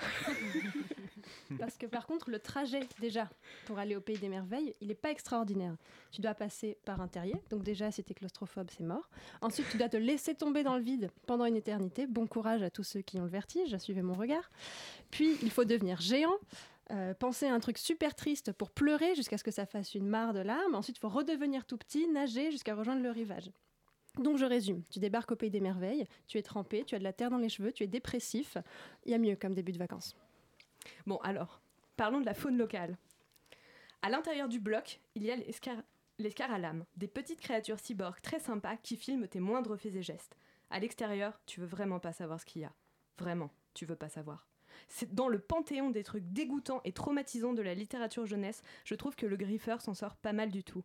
[1.60, 3.30] Parce que par contre, le trajet, déjà,
[3.66, 5.76] pour aller au Pays des Merveilles, il n'est pas extraordinaire.
[6.12, 9.10] Tu dois passer par un terrier, donc déjà, si tu es claustrophobe, c'est mort.
[9.42, 12.08] Ensuite, tu dois te laisser tomber dans le vide pendant une éternité.
[12.08, 14.52] Bon courage à tous ceux qui ont le vertige, suivez mon regard.
[15.12, 16.38] Puis, il faut devenir géant.
[16.92, 20.08] Euh, penser à un truc super triste pour pleurer jusqu'à ce que ça fasse une
[20.08, 20.76] mare de larmes.
[20.76, 23.50] Ensuite, il faut redevenir tout petit, nager jusqu'à rejoindre le rivage.
[24.20, 27.04] Donc je résume, tu débarques au pays des merveilles, tu es trempé, tu as de
[27.04, 28.58] la terre dans les cheveux, tu es dépressif.
[29.06, 30.16] Il y a mieux comme début de vacances.
[31.08, 31.62] Bon alors,
[31.98, 32.98] parlons de la faune locale.
[34.04, 38.78] À l'intérieur du bloc, il y a les, scaralames, des petites créatures cyborgs très sympas
[38.78, 40.36] qui filment tes moindres faits et gestes.
[40.70, 42.74] À l'extérieur, tu veux vraiment pas savoir ce qu'il y a.
[43.18, 44.46] Vraiment, tu veux pas savoir.
[44.90, 49.16] C'est dans le panthéon des trucs dégoûtants et traumatisants de la littérature jeunesse, je trouve
[49.16, 50.84] que le griffeur s'en sort pas mal du tout.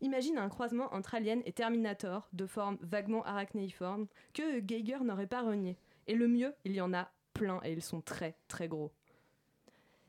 [0.00, 5.42] Imagine un croisement entre Alien et Terminator, de forme vaguement arachnéiforme, que Geiger n'aurait pas
[5.42, 5.76] renié.
[6.06, 8.90] Et le mieux, il y en a plein et ils sont très très gros.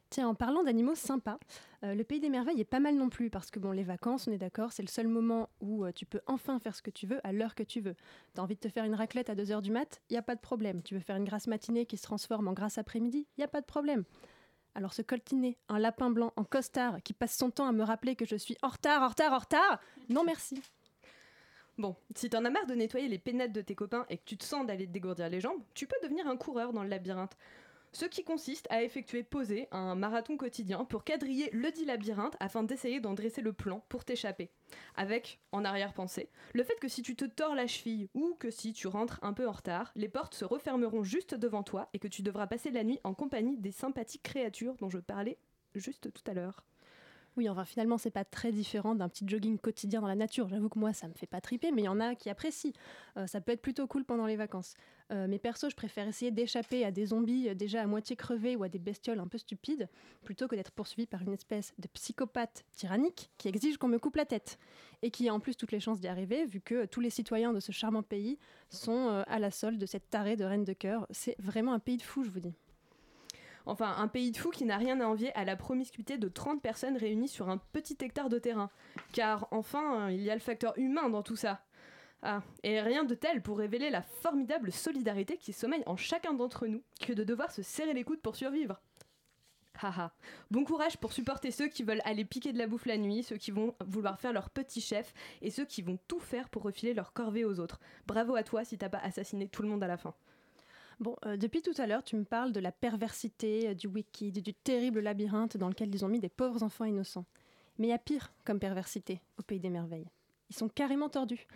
[0.10, 1.40] Tiens, en parlant d'animaux sympas,
[1.84, 4.28] euh, le pays des merveilles est pas mal non plus parce que bon, les vacances,
[4.28, 6.90] on est d'accord, c'est le seul moment où euh, tu peux enfin faire ce que
[6.90, 7.96] tu veux à l'heure que tu veux.
[8.34, 10.42] T'as envie de te faire une raclette à 2h du mat, y a pas de
[10.42, 10.84] problème.
[10.84, 13.62] Tu veux faire une grasse matinée qui se transforme en grasse après-midi, y a pas
[13.62, 14.04] de problème.
[14.74, 18.16] Alors ce coltiné, un lapin blanc en costard qui passe son temps à me rappeler
[18.16, 19.80] que je suis en retard, en retard, en retard,
[20.10, 20.62] non merci.
[21.78, 24.38] Bon, si t'en as marre de nettoyer les pénettes de tes copains et que tu
[24.38, 27.36] te sens d'aller te dégourdir les jambes, tu peux devenir un coureur dans le labyrinthe
[27.94, 32.64] ce qui consiste à effectuer poser un marathon quotidien pour quadriller le dit labyrinthe afin
[32.64, 34.50] d'essayer d'en dresser le plan pour t'échapper.
[34.96, 38.74] Avec, en arrière-pensée, le fait que si tu te tords la cheville ou que si
[38.74, 42.08] tu rentres un peu en retard, les portes se refermeront juste devant toi et que
[42.08, 45.38] tu devras passer la nuit en compagnie des sympathiques créatures dont je parlais
[45.76, 46.66] juste tout à l'heure.
[47.38, 50.50] Oui, enfin finalement, c'est pas très différent d'un petit jogging quotidien dans la nature.
[50.50, 52.74] J'avoue que moi, ça me fait pas triper, mais il y en a qui apprécient.
[53.16, 54.74] Euh, ça peut être plutôt cool pendant les vacances.
[55.14, 58.58] Euh, mais perso, je préfère essayer d'échapper à des zombies euh, déjà à moitié crevés
[58.58, 59.88] ou à des bestioles un peu stupides,
[60.26, 64.18] plutôt que d'être poursuivi par une espèce de psychopathe tyrannique qui exige qu'on me coupe
[64.18, 64.60] la tête.
[65.02, 67.54] Et qui a en plus toutes les chances d'y arriver, vu que tous les citoyens
[67.54, 68.38] de ce charmant pays
[68.70, 71.08] sont à la solde de cette tarée de reine de cœur.
[71.10, 72.54] C'est vraiment un pays de fous, je vous dis.
[73.66, 76.62] Enfin, un pays de fous qui n'a rien à envier à la promiscuité de 30
[76.62, 78.70] personnes réunies sur un petit hectare de terrain.
[79.14, 81.62] Car enfin, il y a le facteur humain dans tout ça.
[82.24, 86.68] Ah, et rien de tel pour révéler la formidable solidarité qui sommeille en chacun d'entre
[86.68, 88.80] nous que de devoir se serrer les coudes pour survivre.
[89.82, 90.14] Haha.
[90.52, 93.38] Bon courage pour supporter ceux qui veulent aller piquer de la bouffe la nuit, ceux
[93.38, 96.94] qui vont vouloir faire leur petit chef et ceux qui vont tout faire pour refiler
[96.94, 97.80] leur corvée aux autres.
[98.06, 100.14] Bravo à toi si t'as pas assassiné tout le monde à la fin.
[101.02, 104.32] Bon, euh, depuis tout à l'heure, tu me parles de la perversité, euh, du wiki,
[104.32, 107.26] du terrible labyrinthe dans lequel ils ont mis des pauvres enfants innocents.
[107.80, 110.08] Mais il y a pire comme perversité au pays des merveilles.
[110.52, 111.48] Ils sont carrément tordus.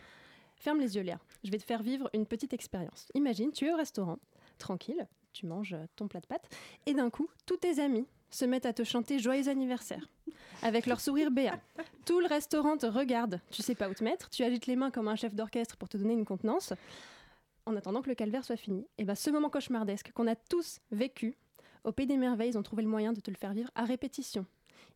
[0.56, 1.20] Ferme les yeux, Léa.
[1.44, 3.08] Je vais te faire vivre une petite expérience.
[3.14, 4.18] Imagine, tu es au restaurant,
[4.58, 6.50] tranquille, tu manges euh, ton plat de pâtes,
[6.88, 10.10] et d'un coup, tous tes amis se mettent à te chanter joyeux anniversaire,
[10.64, 11.60] avec leur sourire béat.
[12.08, 14.90] Tout le restaurant te regarde, tu sais pas où te mettre, tu agites les mains
[14.90, 16.74] comme un chef d'orchestre pour te donner une contenance
[17.66, 20.80] en attendant que le calvaire soit fini, et ben ce moment cauchemardesque qu'on a tous
[20.92, 21.38] vécu,
[21.84, 23.84] au Pays des Merveilles, ils ont trouvé le moyen de te le faire vivre à
[23.86, 24.46] répétition.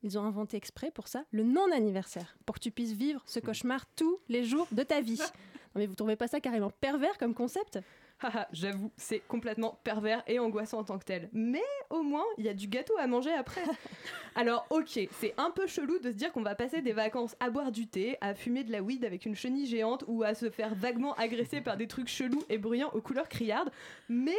[0.01, 3.86] Ils ont inventé exprès pour ça le non-anniversaire, pour que tu puisses vivre ce cauchemar
[3.95, 5.21] tous les jours de ta vie.
[5.75, 7.77] Non mais vous trouvez pas ça carrément pervers comme concept?
[8.21, 11.29] Haha, j'avoue, c'est complètement pervers et angoissant en tant que tel.
[11.32, 13.63] Mais au moins, il y a du gâteau à manger après.
[14.36, 17.49] Alors, ok, c'est un peu chelou de se dire qu'on va passer des vacances à
[17.49, 20.49] boire du thé, à fumer de la weed avec une chenille géante ou à se
[20.49, 23.71] faire vaguement agresser par des trucs chelous et bruyants aux couleurs criardes.
[24.10, 24.38] Mais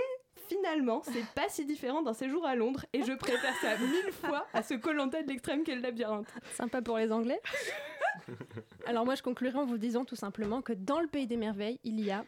[0.49, 4.47] finalement, c'est pas si différent d'un séjour à Londres et je préfère ça mille fois
[4.53, 6.29] à ce collanté de l'extrême qu'est le labyrinthe.
[6.55, 7.41] Sympa pour les Anglais.
[8.87, 11.79] Alors moi, je conclurai en vous disant tout simplement que dans le pays des merveilles,
[11.85, 12.25] il y a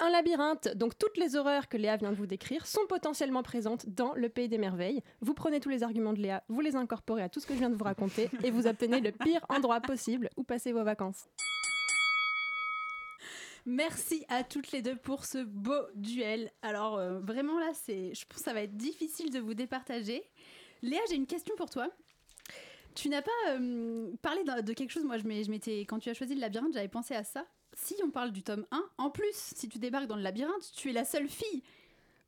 [0.00, 0.68] un labyrinthe.
[0.76, 4.28] Donc toutes les horreurs que Léa vient de vous décrire sont potentiellement présentes dans le
[4.28, 5.02] pays des merveilles.
[5.20, 7.58] Vous prenez tous les arguments de Léa, vous les incorporez à tout ce que je
[7.58, 11.26] viens de vous raconter et vous obtenez le pire endroit possible où passer vos vacances.
[13.66, 16.50] Merci à toutes les deux pour ce beau duel.
[16.62, 20.22] Alors euh, vraiment là, c'est, je pense que ça va être difficile de vous départager.
[20.82, 21.88] Léa, j'ai une question pour toi.
[22.94, 26.34] Tu n'as pas euh, parlé de, quelque chose, moi je m'étais, quand tu as choisi
[26.34, 27.46] le labyrinthe, j'avais pensé à ça.
[27.82, 30.90] Si on parle du tome 1, en plus, si tu débarques dans le labyrinthe, tu
[30.90, 31.62] es la seule fille.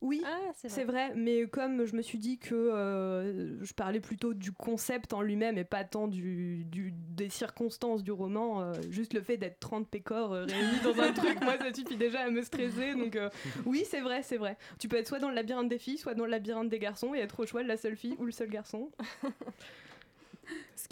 [0.01, 4.35] Oui, Ah, c'est vrai, mais comme je me suis dit que euh, je parlais plutôt
[4.35, 9.15] du concept en lui-même et pas tant du, du- des circonstances du roman, euh, juste
[9.15, 12.31] le fait d'être 30 pécores euh, réunis dans un truc, moi ça suffit déjà à
[12.31, 12.95] me stresser.
[12.95, 13.17] Donc
[13.65, 14.57] oui, c'est vrai, c'est vrai.
[14.81, 17.15] Tu peux être soit dans le labyrinthe des filles, soit dans le labyrinthe des garçons
[17.15, 18.91] et être au choix de la seule fille ou le seul garçon.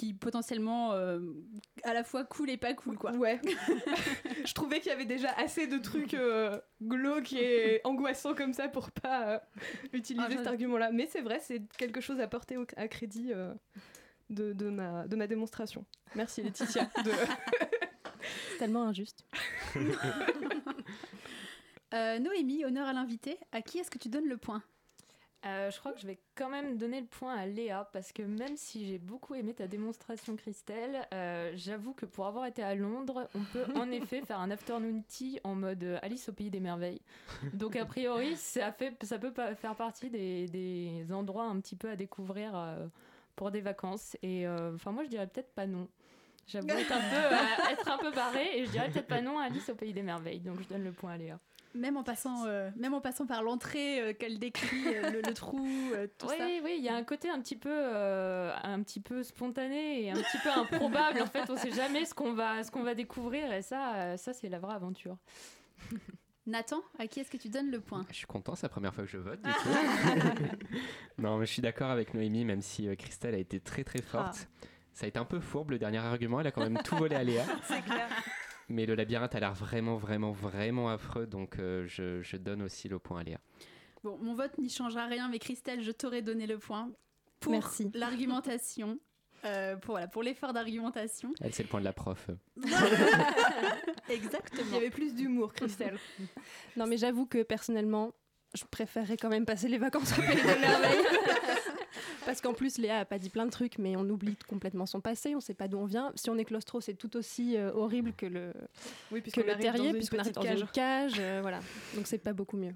[0.01, 1.21] Qui potentiellement euh,
[1.85, 3.13] à la fois cool et pas cool quoi.
[3.13, 3.39] Ouais.
[4.47, 8.69] je trouvais qu'il y avait déjà assez de trucs euh, glauques et angoissants comme ça
[8.69, 9.39] pour pas euh,
[9.93, 10.91] utiliser Ah, je- cet argument-là.
[10.91, 13.53] Mais c'est vrai, c'est quelque chose à porter au- à crédit euh,
[14.31, 15.85] de, de ma, de ma démonstration.
[16.15, 16.85] Merci Laetitia.
[17.05, 17.11] de-
[18.53, 19.27] C'est tellement injuste.
[21.93, 23.39] Euh, Noémie, honneur à l'invité.
[23.53, 24.63] À qui est-ce que tu donnes le point?
[25.47, 28.23] Euh, je crois que je vais quand même donner le point à Léa parce que
[28.23, 32.75] même si j'ai beaucoup aimé ta démonstration, Christelle, euh, j'avoue que pour avoir été à
[32.75, 36.51] Londres, on peut en effet faire un afternoon tea en mode euh, Alice au pays
[36.51, 37.01] des merveilles.
[37.55, 41.89] Donc a priori, ça, fait, ça peut faire partie des, des endroits un petit peu
[41.89, 42.87] à découvrir euh,
[43.35, 44.19] pour des vacances.
[44.23, 45.89] Et enfin, moi, je dirais peut-être pas non.
[46.47, 49.45] J'avoue être un peu, être un peu barré et je dirais peut-être pas non à
[49.45, 50.41] Alice au pays des merveilles.
[50.41, 51.39] Donc je donne le point à Léa.
[51.75, 55.35] Même en, passant, euh, même en passant par l'entrée euh, qu'elle décrit, euh, le, le
[55.35, 56.45] trou, euh, tout Oui, ça.
[56.47, 60.05] oui, oui, il y a un côté un petit peu, euh, un petit peu spontané
[60.05, 61.23] et un petit peu improbable.
[61.23, 64.17] En fait, on sait jamais ce qu'on va, ce qu'on va découvrir et ça, euh,
[64.17, 65.17] ça c'est la vraie aventure.
[66.47, 68.05] Nathan, à qui est-ce que tu donnes le point?
[68.11, 69.41] Je suis content, c'est la première fois que je vote.
[69.43, 69.69] Du coup.
[71.19, 74.03] non, mais je suis d'accord avec Noémie, même si euh, Christelle a été très très
[74.03, 74.49] forte.
[74.93, 77.15] Ça a été un peu fourbe le dernier argument, elle a quand même tout volé
[77.15, 77.45] à Léa.
[77.63, 78.09] C'est clair.
[78.71, 82.89] Mais le labyrinthe a l'air vraiment, vraiment, vraiment affreux, donc euh, je, je donne aussi
[82.89, 83.39] le point à Léa.
[84.05, 86.91] Bon, mon vote n'y changera rien, mais Christelle, je t'aurais donné le point
[87.41, 87.91] pour Merci.
[87.95, 88.99] l'argumentation.
[89.45, 91.33] euh, pour voilà, pour l'effort d'argumentation.
[91.41, 92.31] Elle, c'est le point de la prof.
[92.65, 94.73] Il Exactement.
[94.75, 95.99] y avait plus d'humour, Christelle.
[96.77, 98.13] Non mais j'avoue que personnellement,
[98.55, 101.05] je préférerais quand même passer les vacances au pays des merveilles.
[102.27, 105.01] Parce qu'en plus, Léa a pas dit plein de trucs, mais on oublie complètement son
[105.01, 106.13] passé, on sait pas d'où on vient.
[106.15, 108.53] Si on est claustro, c'est tout aussi euh, horrible que le,
[109.11, 110.61] Oui, que puisqu'on le terrier, dans une puisqu'on arrive dans cage.
[110.61, 111.13] une cage.
[111.19, 111.61] euh, voilà.
[111.95, 112.75] Donc c'est pas beaucoup mieux.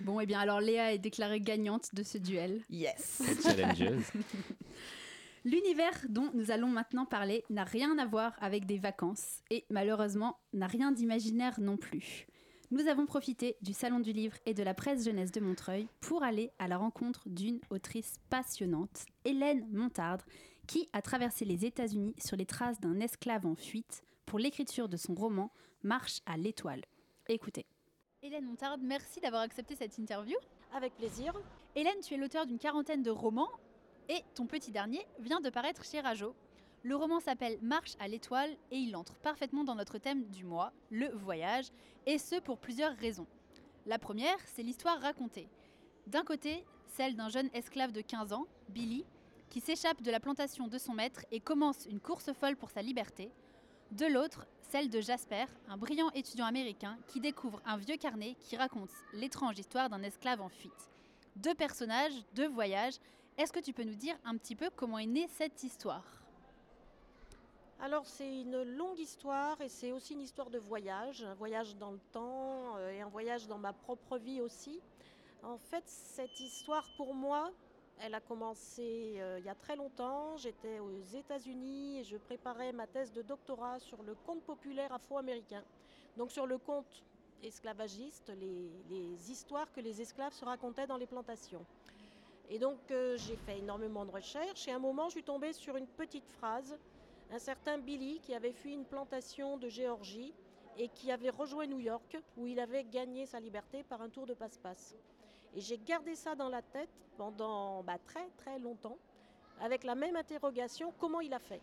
[0.00, 2.60] Bon, et bien alors Léa est déclarée gagnante de ce duel.
[2.70, 3.22] Yes.
[3.42, 4.04] Challengeuse.
[5.44, 10.38] L'univers dont nous allons maintenant parler n'a rien à voir avec des vacances et malheureusement
[10.52, 12.26] n'a rien d'imaginaire non plus.
[12.72, 16.24] Nous avons profité du Salon du Livre et de la presse jeunesse de Montreuil pour
[16.24, 20.24] aller à la rencontre d'une autrice passionnante, Hélène Montardre,
[20.66, 24.96] qui a traversé les États-Unis sur les traces d'un esclave en fuite pour l'écriture de
[24.96, 25.52] son roman
[25.84, 26.82] Marche à l'étoile.
[27.28, 27.66] Écoutez.
[28.20, 30.36] Hélène Montardre, merci d'avoir accepté cette interview.
[30.74, 31.40] Avec plaisir.
[31.76, 33.50] Hélène, tu es l'auteur d'une quarantaine de romans
[34.08, 36.34] et ton petit dernier vient de paraître chez Rajo.
[36.82, 40.72] Le roman s'appelle Marche à l'étoile et il entre parfaitement dans notre thème du mois,
[40.90, 41.66] le voyage,
[42.06, 43.26] et ce pour plusieurs raisons.
[43.86, 45.48] La première, c'est l'histoire racontée.
[46.06, 49.04] D'un côté, celle d'un jeune esclave de 15 ans, Billy,
[49.50, 52.82] qui s'échappe de la plantation de son maître et commence une course folle pour sa
[52.82, 53.30] liberté.
[53.92, 58.56] De l'autre, celle de Jasper, un brillant étudiant américain qui découvre un vieux carnet qui
[58.56, 60.90] raconte l'étrange histoire d'un esclave en fuite.
[61.36, 62.96] Deux personnages, deux voyages.
[63.38, 66.25] Est-ce que tu peux nous dire un petit peu comment est née cette histoire?
[67.78, 71.90] Alors c'est une longue histoire et c'est aussi une histoire de voyage, un voyage dans
[71.90, 74.80] le temps euh, et un voyage dans ma propre vie aussi.
[75.42, 77.52] En fait, cette histoire pour moi,
[78.00, 80.38] elle a commencé euh, il y a très longtemps.
[80.38, 85.62] J'étais aux États-Unis et je préparais ma thèse de doctorat sur le conte populaire afro-américain.
[86.16, 87.04] Donc sur le conte
[87.42, 91.64] esclavagiste, les, histoires que les esclaves se racontaient dans les plantations.
[92.48, 95.52] Et donc euh, j'ai fait énormément de recherches et à un moment je suis tombée
[95.52, 96.78] sur une petite phrase
[97.30, 100.32] un certain Billy qui avait fui une plantation de Géorgie
[100.78, 104.26] et qui avait rejoint New York où il avait gagné sa liberté par un tour
[104.26, 104.94] de passe-passe.
[105.54, 108.98] Et j'ai gardé ça dans la tête pendant bah, très très longtemps
[109.60, 111.62] avec la même interrogation, comment il a fait?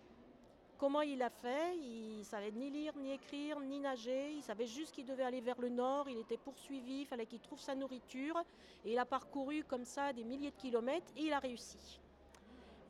[0.79, 1.77] Comment il a fait?
[1.77, 4.33] Il savait ni lire, ni écrire, ni nager.
[4.33, 6.09] Il savait juste qu'il devait aller vers le nord.
[6.09, 8.43] Il était poursuivi, il fallait qu'il trouve sa nourriture.
[8.83, 12.01] Et il a parcouru comme ça des milliers de kilomètres et il a réussi.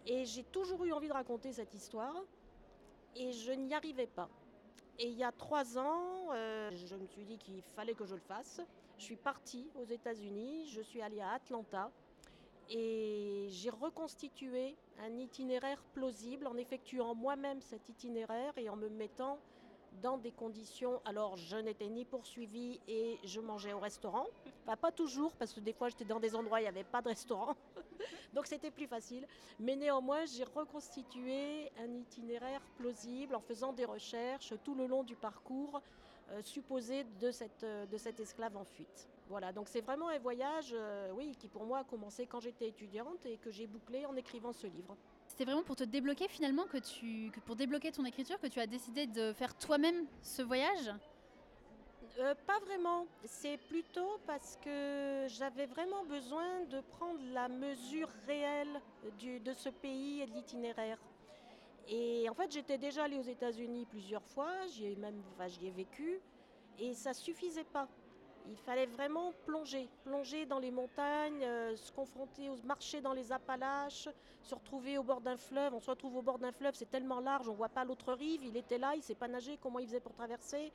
[0.05, 2.15] Et j'ai toujours eu envie de raconter cette histoire
[3.15, 4.29] et je n'y arrivais pas.
[4.99, 8.13] Et il y a trois ans, euh, je me suis dit qu'il fallait que je
[8.13, 8.61] le fasse.
[8.97, 11.91] Je suis partie aux États-Unis, je suis allée à Atlanta
[12.69, 19.39] et j'ai reconstitué un itinéraire plausible en effectuant moi-même cet itinéraire et en me mettant
[20.01, 21.01] dans des conditions.
[21.05, 24.27] Alors, je n'étais ni poursuivie et je mangeais au restaurant.
[24.65, 27.01] pas toujours, parce que des fois, j'étais dans des endroits où il n'y avait pas
[27.01, 27.55] de restaurant.
[28.33, 29.27] Donc, c'était plus facile.
[29.59, 35.15] Mais néanmoins, j'ai reconstitué un itinéraire plausible en faisant des recherches tout le long du
[35.15, 35.81] parcours
[36.31, 39.07] euh, supposé de, cette, euh, cet esclave en fuite.
[39.27, 42.67] Voilà, donc c'est vraiment un voyage, euh, oui, qui pour moi a commencé quand j'étais
[42.67, 44.95] étudiante et que j'ai bouclé en écrivant ce livre.
[45.35, 48.67] C'est vraiment pour te débloquer finalement que tu, pour débloquer ton écriture, que tu as
[48.67, 50.93] décidé de faire toi-même ce voyage?
[52.19, 53.07] Euh, Pas vraiment.
[53.25, 58.79] C'est plutôt parce que j'avais vraiment besoin de prendre la mesure réelle
[59.19, 60.99] de ce pays et de l'itinéraire.
[61.87, 65.67] Et en fait, j'étais déjà allée aux États-Unis plusieurs fois, j'y ai même, enfin, j'y
[65.67, 66.19] ai vécu,
[66.79, 67.87] et ça suffisait pas.
[68.49, 73.31] Il fallait vraiment plonger, plonger dans les montagnes, euh, se confronter, aux, marcher dans les
[73.31, 74.09] Appalaches,
[74.41, 75.73] se retrouver au bord d'un fleuve.
[75.73, 78.43] On se retrouve au bord d'un fleuve, c'est tellement large, on voit pas l'autre rive.
[78.43, 80.71] Il était là, il sait pas nager, comment il faisait pour traverser.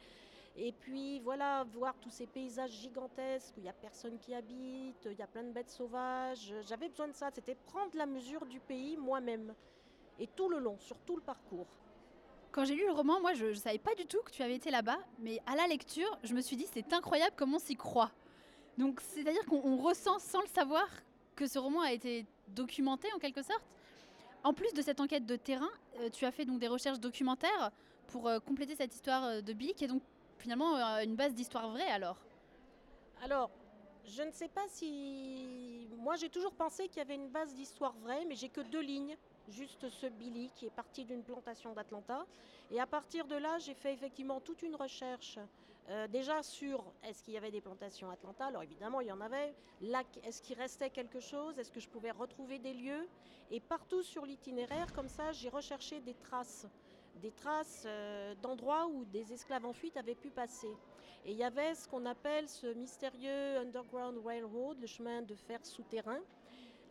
[0.56, 5.06] Et puis voilà, voir tous ces paysages gigantesques où il n'y a personne qui habite,
[5.06, 6.54] il y a plein de bêtes sauvages.
[6.66, 9.54] J'avais besoin de ça, c'était prendre la mesure du pays moi-même.
[10.18, 11.68] Et tout le long, sur tout le parcours.
[12.50, 14.54] Quand j'ai lu le roman, moi, je ne savais pas du tout que tu avais
[14.54, 17.76] été là-bas, mais à la lecture, je me suis dit, c'est incroyable comment on s'y
[17.76, 18.10] croit.
[18.78, 20.86] Donc, c'est-à-dire qu'on ressent sans le savoir
[21.36, 23.62] que ce roman a été documenté en quelque sorte.
[24.44, 27.70] En plus de cette enquête de terrain, euh, tu as fait donc des recherches documentaires
[28.06, 30.02] pour euh, compléter cette histoire euh, de Billy, qui est donc
[30.38, 32.16] finalement une base d'histoire vraie alors.
[33.22, 33.50] Alors,
[34.06, 35.88] je ne sais pas si.
[35.96, 38.80] Moi, j'ai toujours pensé qu'il y avait une base d'histoire vraie, mais j'ai que deux
[38.80, 39.16] lignes
[39.48, 42.26] juste ce Billy qui est parti d'une plantation d'Atlanta.
[42.70, 45.38] Et à partir de là, j'ai fait effectivement toute une recherche
[45.90, 48.46] euh, déjà sur est-ce qu'il y avait des plantations à Atlanta.
[48.46, 49.54] Alors évidemment, il y en avait.
[49.80, 51.58] Là, est-ce qu'il restait quelque chose?
[51.58, 53.08] Est-ce que je pouvais retrouver des lieux?
[53.50, 56.66] Et partout sur l'itinéraire, comme ça, j'ai recherché des traces.
[57.16, 60.70] Des traces euh, d'endroits où des esclaves en fuite avaient pu passer.
[61.24, 65.64] Et il y avait ce qu'on appelle ce mystérieux Underground Railroad, le chemin de fer
[65.64, 66.20] souterrain,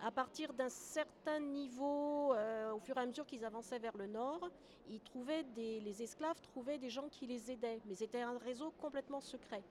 [0.02, 4.08] à partir d'un certain niveau, euh, au fur et à mesure qu'ils avançaient vers le
[4.08, 4.50] nord,
[4.90, 9.22] ils trouvaient les esclaves trouvaient des gens qui les aidaient, mais c'était un réseau complètement
[9.22, 9.64] secret.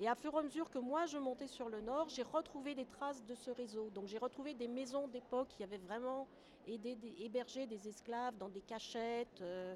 [0.00, 2.74] Et à fur et à mesure que moi je montais sur le nord, j'ai retrouvé
[2.74, 3.90] des traces de ce réseau.
[3.90, 6.28] Donc j'ai retrouvé des maisons d'époque qui avaient vraiment
[6.66, 9.74] aidé, des, hébergé des esclaves dans des cachettes, euh,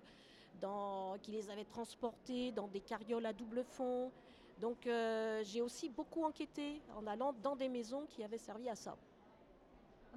[1.22, 4.12] qui les avaient transportés dans des carrioles à double fond.
[4.60, 8.76] Donc euh, j'ai aussi beaucoup enquêté en allant dans des maisons qui avaient servi à
[8.76, 8.96] ça.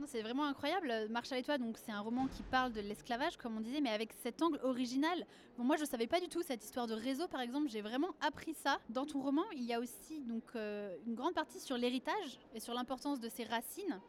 [0.05, 1.07] C'est vraiment incroyable.
[1.09, 3.89] Marche à l'étoile, donc c'est un roman qui parle de l'esclavage, comme on disait, mais
[3.89, 5.25] avec cet angle original.
[5.57, 7.69] Moi, je ne savais pas du tout cette histoire de réseau, par exemple.
[7.69, 8.77] J'ai vraiment appris ça.
[8.89, 12.59] Dans ton roman, il y a aussi donc euh, une grande partie sur l'héritage et
[12.59, 13.99] sur l'importance de ses racines.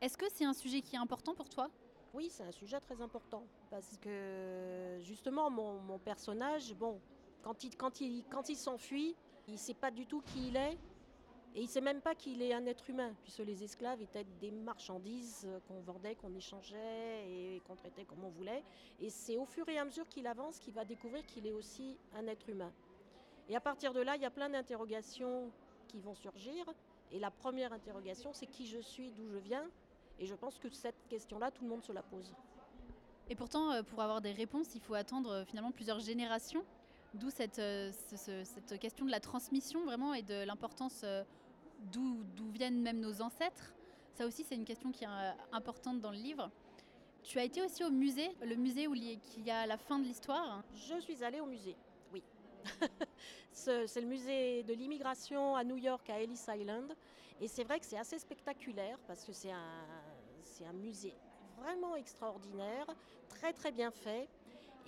[0.00, 1.70] Est-ce que c'est un sujet qui est important pour toi?
[2.14, 7.00] Oui, c'est un sujet très important parce que justement, mon, personnage, bon,
[7.42, 7.64] quand
[8.48, 9.16] il s'enfuit,
[9.48, 10.76] il ne sait pas du tout qui il est.
[11.54, 14.24] Et il ne sait même pas qu'il est un être humain, puisque les esclaves étaient
[14.40, 18.62] des marchandises qu'on vendait, qu'on échangeait et qu'on traitait comme on voulait.
[19.00, 21.98] Et c'est au fur et à mesure qu'il avance qu'il va découvrir qu'il est aussi
[22.14, 22.72] un être humain.
[23.48, 25.50] Et à partir de là, il y a plein d'interrogations
[25.88, 26.64] qui vont surgir.
[27.10, 29.68] Et la première interrogation, c'est qui je suis, d'où je viens.
[30.18, 32.32] Et je pense que cette question-là, tout le monde se la pose.
[33.28, 36.64] Et pourtant, euh, pour avoir des réponses, il faut attendre euh, finalement plusieurs générations.
[37.14, 41.04] D'où euh, cette, question de la transmission vraiment et de l'importance
[41.90, 43.74] d'où viennent même nos ancêtres.
[44.14, 46.50] Ça aussi, c'est une question qui est euh, importante dans le livre.
[47.22, 50.04] Tu as été aussi au musée, le musée où il y a la fin de
[50.04, 50.62] l'histoire.
[50.74, 51.76] Je suis allée au musée,
[52.12, 52.22] oui.
[53.52, 56.94] c'est le musée de l'immigration à New York, à Ellis Island.
[57.40, 59.86] Et c'est vrai que c'est assez spectaculaire parce que c'est un,
[60.68, 61.14] un musée
[61.58, 62.86] vraiment extraordinaire,
[63.28, 64.28] très très bien fait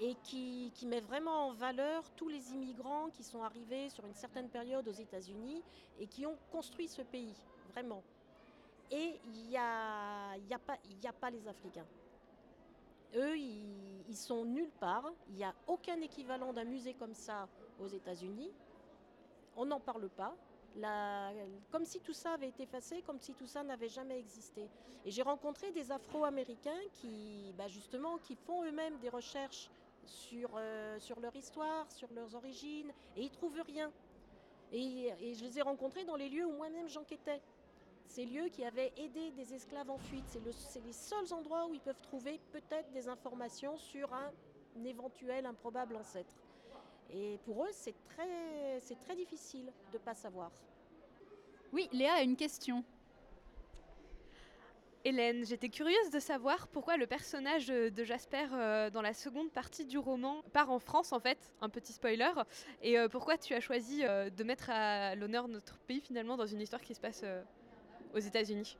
[0.00, 4.48] et qui, met vraiment en valeur tous les immigrants qui sont arrivés sur une certaine
[4.48, 5.62] période aux États-Unis
[5.98, 7.34] et qui ont construit ce pays,
[7.72, 8.02] vraiment.
[8.90, 11.86] Et il n'y a, y a, pas, les Africains.
[13.14, 15.12] Eux, ils, sont nulle part.
[15.28, 17.48] Il n'y a aucun équivalent d'un musée comme ça
[17.80, 18.50] aux États-Unis.
[19.56, 20.34] On n'en parle pas.
[21.70, 24.68] Comme si tout ça avait été effacé, comme si tout ça n'avait jamais existé.
[25.04, 29.70] Et j'ai rencontré des Afro-Américains qui, bah justement, qui font eux-mêmes des recherches
[30.06, 33.90] sur, euh, sur leur histoire, sur leurs origines, et ils trouvent rien.
[34.72, 37.40] Et, je les ai rencontrés dans les lieux où moi-même j'enquêtais.
[38.06, 40.52] Ces lieux qui avaient aidé des esclaves en fuite, c'est le,
[40.86, 44.30] les seuls endroits où ils peuvent trouver peut-être des informations sur un,
[44.84, 46.34] éventuel improbable ancêtre.
[47.10, 50.50] Et pour eux, c'est très, très difficile de ne pas savoir.
[51.72, 52.84] Oui, Léa a une question.
[55.06, 59.84] Hélène, j'étais curieuse de savoir pourquoi le personnage de Jasper euh, dans la seconde partie
[59.84, 62.30] du roman part en France en fait, un petit spoiler,
[62.80, 66.46] et euh, pourquoi tu as choisi euh, de mettre à l'honneur notre pays finalement dans
[66.46, 67.22] une histoire qui se passe
[68.14, 68.78] aux États-Unis?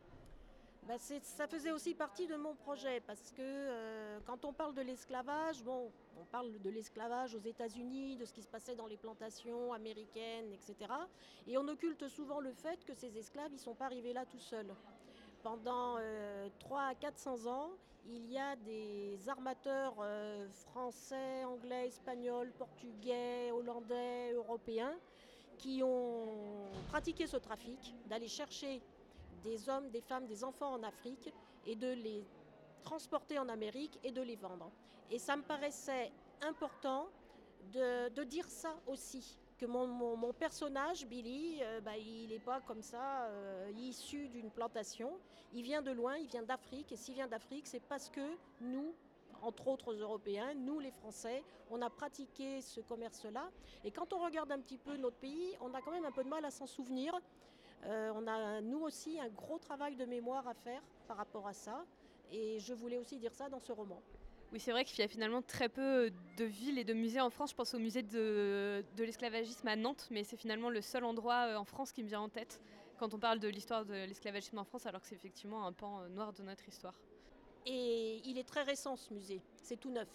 [0.88, 5.62] Bah, ça faisait aussi partie de mon projet parce que quand on parle de l'esclavage,
[5.62, 9.74] bon, on parle de l'esclavage aux États-Unis, de ce qui se passait dans les plantations
[9.74, 10.90] américaines, etc.
[11.46, 14.38] Et on occulte souvent le fait que ces esclaves, ils sont pas arrivés là tout
[14.38, 14.74] seuls
[15.44, 15.98] pendant
[16.58, 17.70] 3 euh, à 400 ans,
[18.06, 24.94] il y a des armateurs euh, français, anglais, espagnols, portugais, hollandais, européens
[25.58, 28.82] qui ont pratiqué ce trafic, d'aller chercher
[29.44, 31.32] des hommes, des femmes, des enfants en Afrique
[31.66, 32.24] et de les
[32.82, 34.70] transporter en Amérique et de les vendre.
[35.10, 36.10] Et ça me paraissait
[36.42, 37.06] important
[37.72, 43.70] de dire ça aussi, mon, personnage, Billy, euh, bah, il n'est pas comme ça, euh,
[43.76, 45.12] issu d'une plantation.
[45.52, 46.92] Il vient de loin, il vient d'Afrique.
[46.92, 48.94] Et s'il vient d'Afrique, c'est parce que nous,
[49.42, 53.50] entre autres Européens, nous les Français, on a pratiqué ce commerce-là.
[53.84, 56.24] Et quand on regarde un petit peu notre pays, on a quand même un peu
[56.24, 57.14] de mal à s'en souvenir.
[57.84, 61.52] Euh, on a, nous aussi, un gros travail de mémoire à faire par rapport à
[61.52, 61.84] ça.
[62.32, 64.00] Et je voulais aussi dire ça dans ce roman.
[64.52, 67.30] Oui, c'est vrai qu'il y a finalement très peu de villes et de musées en
[67.30, 67.50] France.
[67.50, 71.56] Je pense au musée de, l'esclavagisme à Nantes, mais c'est finalement le seul endroit euh,
[71.56, 72.60] en France qui me vient en tête
[72.98, 76.00] quand on parle de l'histoire de l'esclavagisme en France, alors que c'est effectivement un pan
[76.00, 76.94] euh, noir de notre histoire.
[77.66, 80.08] Et il est très récent ce musée, c'est tout neuf.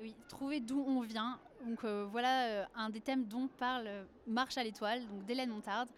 [0.00, 1.38] Oui, trouver d'où on vient.
[1.64, 3.88] Donc euh, voilà un des thèmes dont parle
[4.26, 5.88] Marche à l'étoile, donc d'Hélène Montarde.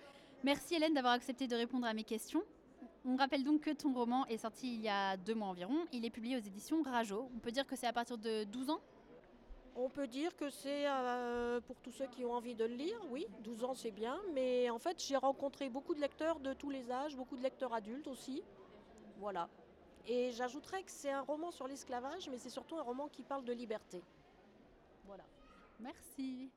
[0.45, 2.45] Merci Hélène d'avoir accepté de répondre à mes questions.
[3.09, 5.87] On rappelle donc que ton roman est sorti il y a deux mois environ.
[5.92, 7.31] Il est publié aux éditions Rajo.
[7.37, 8.81] On peut dire que c'est à partir de 12 ans?
[9.77, 12.99] On peut dire que c'est euh, pour tous ceux qui ont envie de le lire,
[13.11, 16.71] oui, 12 ans c'est bien, mais en fait j'ai rencontré beaucoup de lecteurs de tous
[16.71, 18.42] les âges, beaucoup de lecteurs adultes aussi.
[19.19, 19.49] Voilà.
[20.07, 23.45] Et j'ajouterais que c'est un roman sur l'esclavage, mais c'est surtout un roman qui parle
[23.45, 24.03] de liberté.
[25.05, 25.25] Voilà.
[25.79, 26.51] Merci.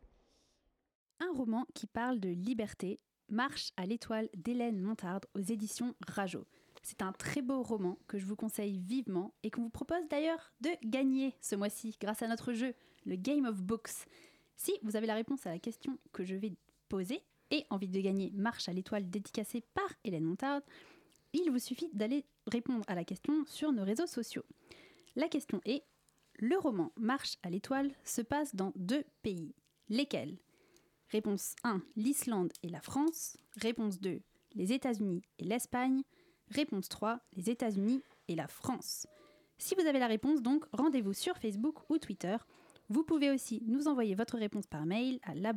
[1.20, 6.46] Un roman qui parle de liberté, Marche à l'étoile d'Hélène Montarde aux éditions Rajo.
[6.82, 10.54] C'est un très beau roman que je vous conseille vivement et qu'on vous propose d'ailleurs
[10.62, 12.74] de gagner ce mois-ci grâce à notre jeu,
[13.06, 14.08] le Game of Books.
[14.56, 16.54] Si vous avez la réponse à la question que je vais
[16.88, 20.64] poser et envie de gagner Marche à l'étoile dédicacée par Hélène Montarde,
[21.34, 24.46] il vous suffit d'aller répondre à la question sur nos réseaux sociaux.
[25.16, 25.84] La question est,
[26.36, 29.54] le roman Marche à l'étoile se passe dans deux pays.
[29.90, 30.38] Lesquels?
[31.12, 33.38] Réponse 1, l'Islande et la France.
[33.56, 34.22] Réponse 2,
[34.54, 36.04] les États-Unis et l'Espagne.
[36.50, 39.08] Réponse 3, les États-Unis et la France
[39.58, 42.38] Si vous avez la réponse, donc, rendez-vous sur Facebook ou Twitter.
[42.90, 45.54] Vous pouvez aussi nous envoyer votre réponse par mail à la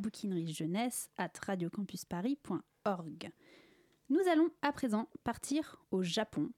[0.47, 3.31] jeunesse at radiocampusparis.org.
[4.09, 6.51] Nous allons à présent partir au Japon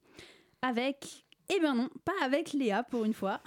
[0.62, 1.26] avec...
[1.54, 3.40] Eh bien non, pas avec Léa pour une fois.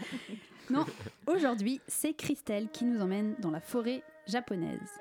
[0.70, 0.86] non,
[1.26, 5.00] aujourd'hui, c'est Christelle qui nous emmène dans la forêt japonaise.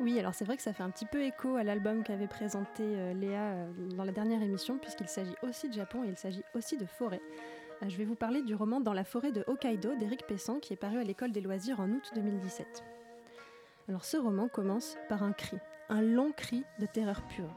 [0.00, 2.82] Oui, alors c'est vrai que ça fait un petit peu écho à l'album qu'avait présenté
[2.82, 6.42] euh, Léa euh, dans la dernière émission, puisqu'il s'agit aussi de Japon et il s'agit
[6.54, 7.22] aussi de forêt.
[7.82, 10.72] Euh, je vais vous parler du roman Dans la forêt de Hokkaido d'Éric Pessan, qui
[10.72, 12.82] est paru à l'école des loisirs en août 2017.
[13.88, 15.58] Alors ce roman commence par un cri,
[15.88, 17.54] un long cri de terreur pure.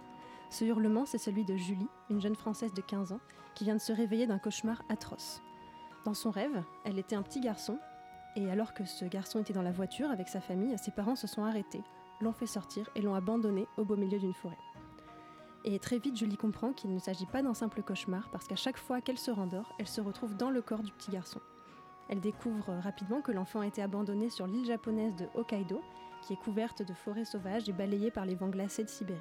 [0.51, 3.19] Ce hurlement, c'est celui de Julie, une jeune Française de 15 ans,
[3.55, 5.41] qui vient de se réveiller d'un cauchemar atroce.
[6.05, 7.79] Dans son rêve, elle était un petit garçon,
[8.37, 11.25] et alors que ce garçon était dans la voiture avec sa famille, ses parents se
[11.25, 11.81] sont arrêtés,
[12.21, 14.57] l'ont fait sortir et l'ont abandonné au beau milieu d'une forêt.
[15.65, 18.77] Et très vite, Julie comprend qu'il ne s'agit pas d'un simple cauchemar parce qu'à chaque
[18.77, 21.41] fois qu'elle se rendort, elle se retrouve dans le corps du petit garçon.
[22.09, 25.81] Elle découvre rapidement que l'enfant a été abandonné sur l'île japonaise de Hokkaido,
[26.21, 29.19] qui est couverte de forêts sauvages et balayée par les vents glacés de Sibérie.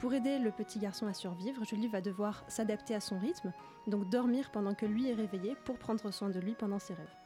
[0.00, 3.52] Pour aider le petit garçon à survivre, Julie va devoir s'adapter à son rythme,
[3.86, 7.25] donc dormir pendant que lui est réveillé pour prendre soin de lui pendant ses rêves.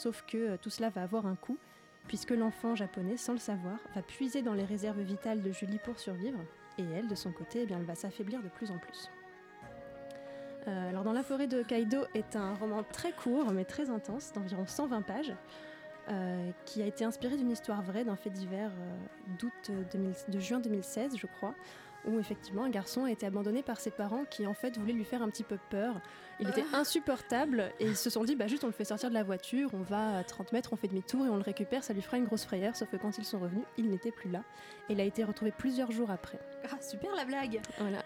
[0.00, 1.58] Sauf que euh, tout cela va avoir un coût,
[2.08, 5.98] puisque l'enfant japonais, sans le savoir, va puiser dans les réserves vitales de Julie pour
[5.98, 6.38] survivre,
[6.78, 9.10] et elle, de son côté, eh bien, elle va s'affaiblir de plus en plus.
[10.68, 14.32] Euh, alors, Dans la forêt de Kaido est un roman très court, mais très intense,
[14.32, 15.34] d'environ 120 pages,
[16.08, 18.72] euh, qui a été inspiré d'une histoire vraie, d'un fait divers
[19.38, 21.54] de juin 2016, je crois,
[22.06, 25.04] où effectivement un garçon a été abandonné par ses parents qui en fait voulaient lui
[25.04, 26.00] faire un petit peu peur.
[26.38, 26.78] Il était ah.
[26.78, 29.70] insupportable et ils se sont dit bah juste on le fait sortir de la voiture,
[29.74, 32.16] on va à 30 mètres, on fait demi-tour et on le récupère, ça lui fera
[32.16, 32.76] une grosse frayeur.
[32.76, 34.42] Sauf que quand ils sont revenus, il n'était plus là.
[34.88, 36.38] Et il a été retrouvé plusieurs jours après.
[36.64, 38.02] Ah super la blague Voilà.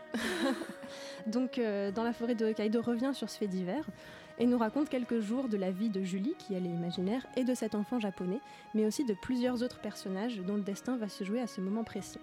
[1.26, 3.84] Donc euh, dans la forêt de Hokkaido revient sur ce fait divers
[4.38, 7.44] et nous raconte quelques jours de la vie de Julie, qui elle est imaginaire, et
[7.44, 8.40] de cet enfant japonais,
[8.74, 11.84] mais aussi de plusieurs autres personnages dont le destin va se jouer à ce moment
[11.84, 12.18] précis.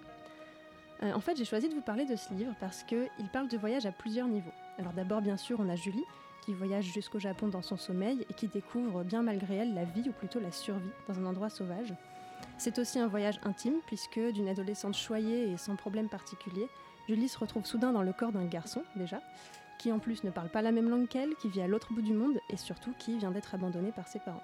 [1.02, 3.56] Euh, en fait, j'ai choisi de vous parler de ce livre parce qu'il parle de
[3.56, 4.52] voyage à plusieurs niveaux.
[4.78, 6.04] Alors d'abord, bien sûr, on a Julie,
[6.44, 10.08] qui voyage jusqu'au Japon dans son sommeil et qui découvre, bien malgré elle, la vie
[10.08, 11.94] ou plutôt la survie dans un endroit sauvage.
[12.58, 16.68] C'est aussi un voyage intime, puisque d'une adolescente choyée et sans problème particulier,
[17.08, 19.20] Julie se retrouve soudain dans le corps d'un garçon, déjà,
[19.78, 22.02] qui en plus ne parle pas la même langue qu'elle, qui vit à l'autre bout
[22.02, 24.42] du monde et surtout qui vient d'être abandonné par ses parents.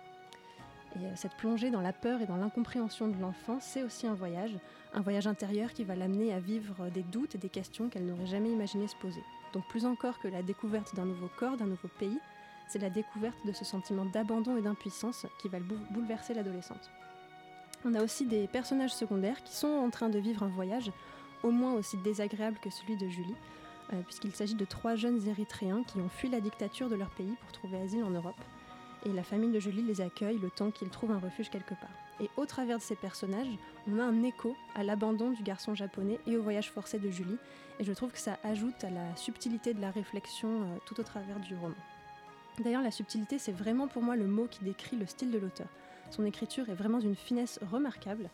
[0.96, 4.14] Et euh, cette plongée dans la peur et dans l'incompréhension de l'enfant, c'est aussi un
[4.14, 4.56] voyage,
[4.94, 8.26] un voyage intérieur qui va l'amener à vivre des doutes et des questions qu'elle n'aurait
[8.26, 9.22] jamais imaginé se poser.
[9.52, 12.18] Donc plus encore que la découverte d'un nouveau corps, d'un nouveau pays,
[12.68, 15.58] c'est la découverte de ce sentiment d'abandon et d'impuissance qui va
[15.90, 16.90] bouleverser l'adolescente.
[17.84, 20.90] On a aussi des personnages secondaires qui sont en train de vivre un voyage
[21.42, 23.36] au moins aussi désagréable que celui de Julie,
[23.92, 27.34] euh, puisqu'il s'agit de trois jeunes Érythréens qui ont fui la dictature de leur pays
[27.40, 28.34] pour trouver asile en Europe
[29.04, 31.90] et la famille de Julie les accueille le temps qu'ils trouvent un refuge quelque part.
[32.20, 33.46] Et au travers de ces personnages,
[33.86, 37.38] on a un écho à l'abandon du garçon japonais et au voyage forcé de Julie,
[37.78, 41.04] et je trouve que ça ajoute à la subtilité de la réflexion euh, tout au
[41.04, 41.76] travers du roman.
[42.62, 45.68] D'ailleurs, la subtilité, c'est vraiment pour moi le mot qui décrit le style de l'auteur.
[46.10, 48.30] Son écriture est vraiment d'une finesse remarquable.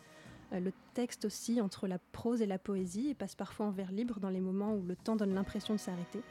[0.53, 3.91] Euh, le texte aussi entre la prose et la poésie et passe parfois en vers
[3.91, 6.21] libre dans les moments où le temps donne l'impression de s'arrêter.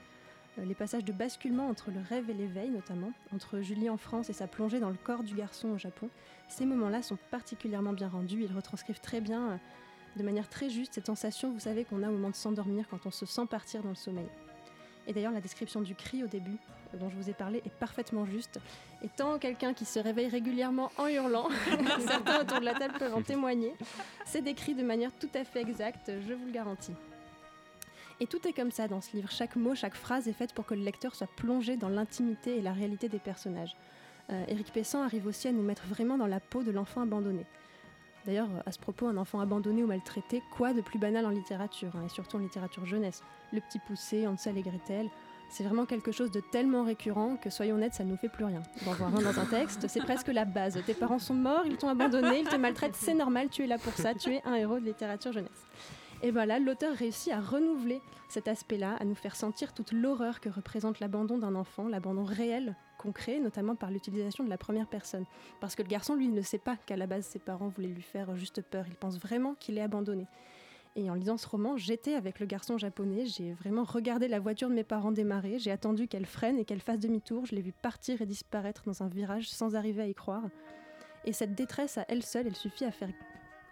[0.58, 4.30] Euh, les passages de basculement entre le rêve et l'éveil notamment, entre Julie en France
[4.30, 6.08] et sa plongée dans le corps du garçon au Japon,
[6.48, 9.56] ces moments-là sont particulièrement bien rendus, ils retranscrivent très bien, euh,
[10.16, 13.06] de manière très juste, cette sensation, vous savez, qu'on a au moment de s'endormir quand
[13.06, 14.28] on se sent partir dans le sommeil.
[15.06, 16.56] Et d'ailleurs, la description du cri au début,
[16.94, 18.60] euh, dont je vous ai parlé, est parfaitement juste.
[19.02, 21.48] Étant quelqu'un qui se réveille régulièrement en hurlant,
[22.06, 23.74] certains autour de la table peuvent en témoigner,
[24.24, 26.94] c'est décrit de manière tout à fait exacte, je vous le garantis.
[28.20, 29.30] Et tout est comme ça dans ce livre.
[29.30, 32.62] Chaque mot, chaque phrase est faite pour que le lecteur soit plongé dans l'intimité et
[32.62, 33.76] la réalité des personnages.
[34.30, 37.44] Euh, Éric Pessan arrive aussi à nous mettre vraiment dans la peau de l'enfant abandonné.
[38.24, 41.94] D'ailleurs, à ce propos, un enfant abandonné ou maltraité, quoi de plus banal en littérature,
[41.94, 43.22] hein, et surtout en littérature jeunesse?
[43.52, 45.10] Le petit poussé, Hansel et Gretel,
[45.50, 48.44] c'est vraiment quelque chose de tellement récurrent que, soyons honnêtes, ça ne nous fait plus
[48.44, 48.62] rien.
[48.86, 50.82] D'en voir un dans un texte, c'est presque la base.
[50.86, 53.76] Tes parents sont morts, ils t'ont abandonné, ils te maltraitent, c'est normal, tu es là
[53.76, 55.66] pour ça, tu es un héros de littérature jeunesse.
[56.24, 58.00] Et voilà, l'auteur réussit à renouveler
[58.30, 62.76] cet aspect-là, à nous faire sentir toute l'horreur que représente l'abandon d'un enfant, l'abandon réel,
[62.96, 65.26] concret, notamment par l'utilisation de la première personne.
[65.60, 68.00] Parce que le garçon, lui, ne sait pas qu'à la base, ses parents voulaient lui
[68.00, 68.86] faire juste peur.
[68.88, 70.26] Il pense vraiment qu'il est abandonné.
[70.96, 74.70] Et en lisant ce roman, j'étais avec le garçon japonais, j'ai vraiment regardé la voiture
[74.70, 77.72] de mes parents démarrer, j'ai attendu qu'elle freine et qu'elle fasse demi-tour, je l'ai vu
[77.72, 80.44] partir et disparaître dans un virage sans arriver à y croire.
[81.26, 83.10] Et cette détresse à elle seule, elle suffit à faire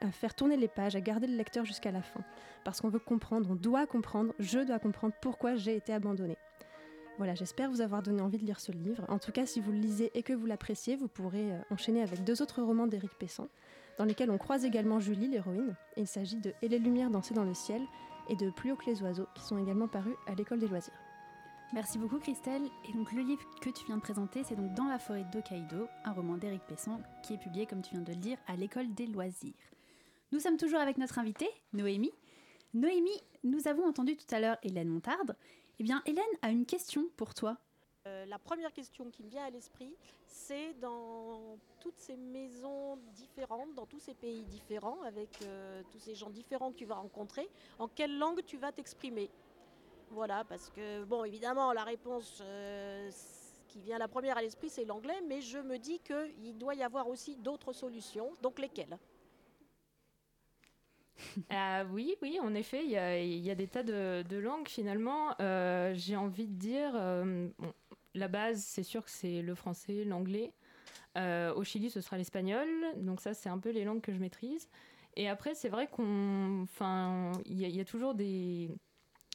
[0.03, 2.21] à faire tourner les pages, à garder le lecteur jusqu'à la fin.
[2.65, 6.37] Parce qu'on veut comprendre, on doit comprendre, je dois comprendre pourquoi j'ai été abandonnée.
[7.19, 9.05] Voilà, j'espère vous avoir donné envie de lire ce livre.
[9.09, 12.03] En tout cas, si vous le lisez et que vous l'appréciez, vous pourrez euh, enchaîner
[12.03, 13.49] avec deux autres romans d'Éric Pessan,
[13.99, 15.75] dans lesquels on croise également Julie, l'héroïne.
[15.97, 17.83] Il s'agit de Et les lumières danser dans le ciel
[18.29, 20.95] et de Plus haut que les oiseaux, qui sont également parus à l'école des loisirs.
[21.75, 22.63] Merci beaucoup Christelle.
[22.89, 25.89] Et donc le livre que tu viens de présenter, c'est donc Dans la forêt d'Hokkaido,
[26.05, 28.93] un roman d'Éric Pessan qui est publié, comme tu viens de le dire, à l'école
[28.95, 29.55] des loisirs.
[30.33, 32.15] Nous sommes toujours avec notre invitée, Noémie.
[32.73, 35.37] Noémie, nous avons entendu tout à l'heure Hélène Montarde.
[35.79, 37.59] Eh bien, Hélène a une question pour toi.
[38.07, 39.95] Euh, la première question qui me vient à l'esprit,
[40.27, 46.15] c'est dans toutes ces maisons différentes, dans tous ces pays différents, avec euh, tous ces
[46.15, 47.47] gens différents que tu vas rencontrer,
[47.79, 49.29] en quelle langue tu vas t'exprimer?
[50.13, 53.11] Voilà, parce que, bon, évidemment, la réponse euh,
[53.69, 56.83] qui vient la première à l'esprit, c'est l'anglais, mais je me dis qu'il doit y
[56.83, 58.99] avoir aussi d'autres solutions, donc lesquelles?
[61.51, 65.35] ah oui, oui, en effet, il y, a, des tas de, langues finalement.
[65.41, 67.49] Euh, j'ai envie de dire, euh,
[68.15, 70.53] la base, c'est sûr que c'est le français, l'anglais.
[71.19, 72.69] Euh, au Chili, ce sera l'espagnol.
[72.97, 74.69] Donc ça, c'est un peu les langues que je maîtrise.
[75.17, 78.71] Et après, c'est vrai qu'on, enfin, il y, a toujours des,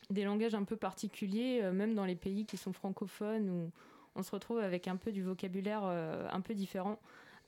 [0.10, 3.72] des langages un peu particuliers, même dans les pays qui sont francophones, où
[4.16, 7.00] on se retrouve avec un peu du vocabulaire un peu différent.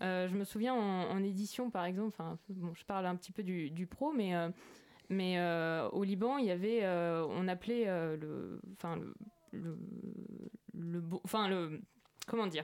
[0.01, 2.17] Euh, je me souviens en, édition, par exemple,
[2.49, 4.49] bon, je parle un petit peu du, pro, mais, euh,
[5.09, 7.85] mais euh, au Liban, il y avait, on appelait
[8.15, 8.59] le,
[10.73, 11.81] le,
[12.27, 12.63] comment dire,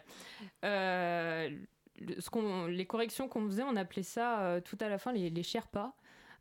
[2.68, 5.94] les corrections qu'on faisait, on appelait ça tout à la fin les, les Sherpas.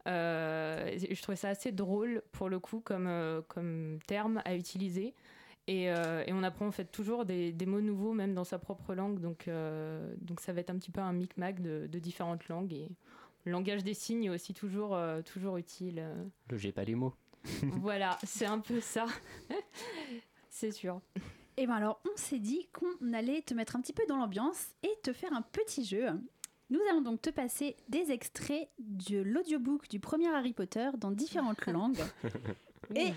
[0.07, 5.15] je trouvais ça assez drôle pour le coup comme, comme terme à utiliser.
[5.71, 9.21] Euh, et, on apprend en fait toujours des, mots nouveaux, même dans sa propre langue.
[9.21, 12.73] Donc, euh, donc ça va être un petit peu un micmac de, de différentes langues.
[12.73, 12.91] Et
[13.45, 16.05] le langage des signes est aussi toujours, euh, toujours utile.
[16.51, 17.15] Le j'ai pas les mots.
[17.81, 19.07] voilà, c'est un peu ça.
[20.51, 21.01] c'est sûr.
[21.57, 24.69] Et bien alors, on s'est dit qu'on allait te mettre un petit peu dans l'ambiance
[24.83, 26.09] et te faire un petit jeu.
[26.75, 31.65] Nous allons donc te passer des extraits de l'audiobook du premier Harry Potter dans différentes
[31.67, 32.03] langues.
[32.97, 33.13] Et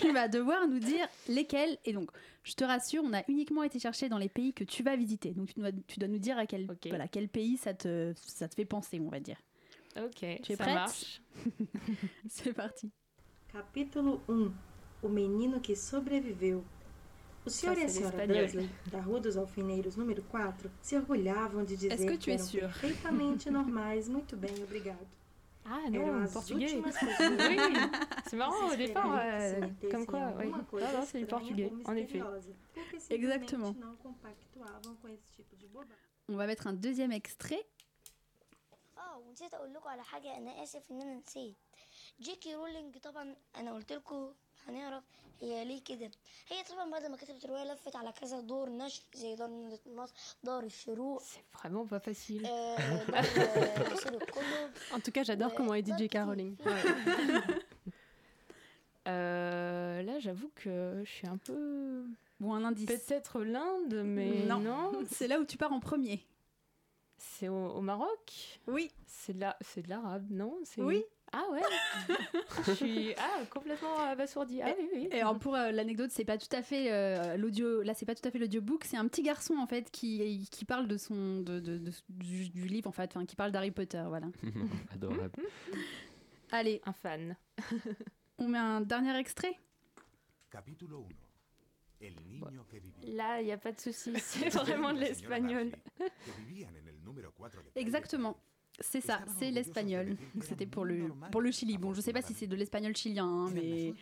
[0.00, 1.78] tu vas, devoir nous dire lesquels.
[1.84, 2.10] Et donc,
[2.42, 5.30] je te rassure, on a uniquement été chercher dans les pays que tu vas visiter.
[5.30, 8.48] Donc, tu dois, tu dois nous dire à quel, voilà, quel pays ça te, ça
[8.48, 9.38] te fait penser, on va dire.
[9.96, 11.22] Ok, tu es ça prête marche.
[12.28, 12.90] C'est parti.
[13.52, 14.50] Capítulo 1
[15.04, 16.64] O menino que sobreviveu.
[17.45, 21.77] O senhor e a senhora Dursley, da Rua dos Alfeneiros número 4, se orgulhavam de
[21.77, 24.09] dizer que, que eram perfeitamente normais.
[24.09, 25.07] Muito bem, obrigado.
[25.69, 26.73] Ah non, portugais.
[26.73, 26.83] oui,
[28.25, 30.47] c'est marrant au départ, euh, comme quoi, oui.
[30.47, 32.21] Non, non, c'est du portugais, en effet.
[33.09, 33.75] Exactement.
[36.29, 37.65] On va mettre un deuxième extrait.
[38.97, 41.55] اه ونسيت اقول لكم على حاجه انا اسف ان انا نسيت
[42.21, 44.33] جيكي رولينج طبعا انا قلت لكم
[44.67, 45.03] هنعرف
[45.41, 46.11] هي ليه كده
[46.49, 49.49] هي طبعا بعد ما كتبت الروايه لفت على كذا دور نشر زي دار
[49.85, 50.13] مصر
[50.43, 52.47] دار الشروق C'est vraiment pas facile.
[54.95, 56.15] en tout cas, j'adore comment est dit J.K.
[56.25, 56.55] Rowling.
[59.07, 62.05] euh, là, j'avoue que je suis un peu.
[62.39, 62.85] Bon, un indice.
[62.87, 64.59] Peut-être l'Inde, mais non.
[64.59, 64.91] non.
[65.09, 66.25] C'est là où tu pars en premier.
[67.17, 68.91] C'est au, au, Maroc Oui.
[69.07, 71.03] C'est de l'arabe, non Oui.
[71.32, 71.62] Ah ouais
[72.66, 74.60] Je suis ah, complètement abasourdie.
[74.62, 75.08] Ah oui, oui.
[75.10, 77.82] Et alors pour euh, l'anecdote, c'est pas tout à fait euh, l'audio.
[77.82, 78.84] Là, c'est pas tout à fait l'audiobook.
[78.84, 82.50] C'est un petit garçon en fait qui, qui parle de son de, de, de du,
[82.50, 84.26] du, livre en fait, enfin, qui parle d'Harry Potter, voilà.
[84.92, 85.42] Adorable.
[86.50, 87.36] Allez, un fan.
[88.38, 89.58] on met un dernier extrait.
[90.50, 91.06] Capítulo
[92.00, 92.06] 1.
[92.06, 93.14] El niño que vivía.
[93.14, 95.70] Là, il n'y a pas de souci, c'est vraiment de l'espagnol.
[97.76, 98.36] Exactement.
[98.80, 100.16] C'est ça, c'est l'espagnol.
[100.40, 101.78] C'était pour le, pour le Chili.
[101.78, 103.94] Bon, je sais pas si c'est de l'espagnol chilien, hein, mais.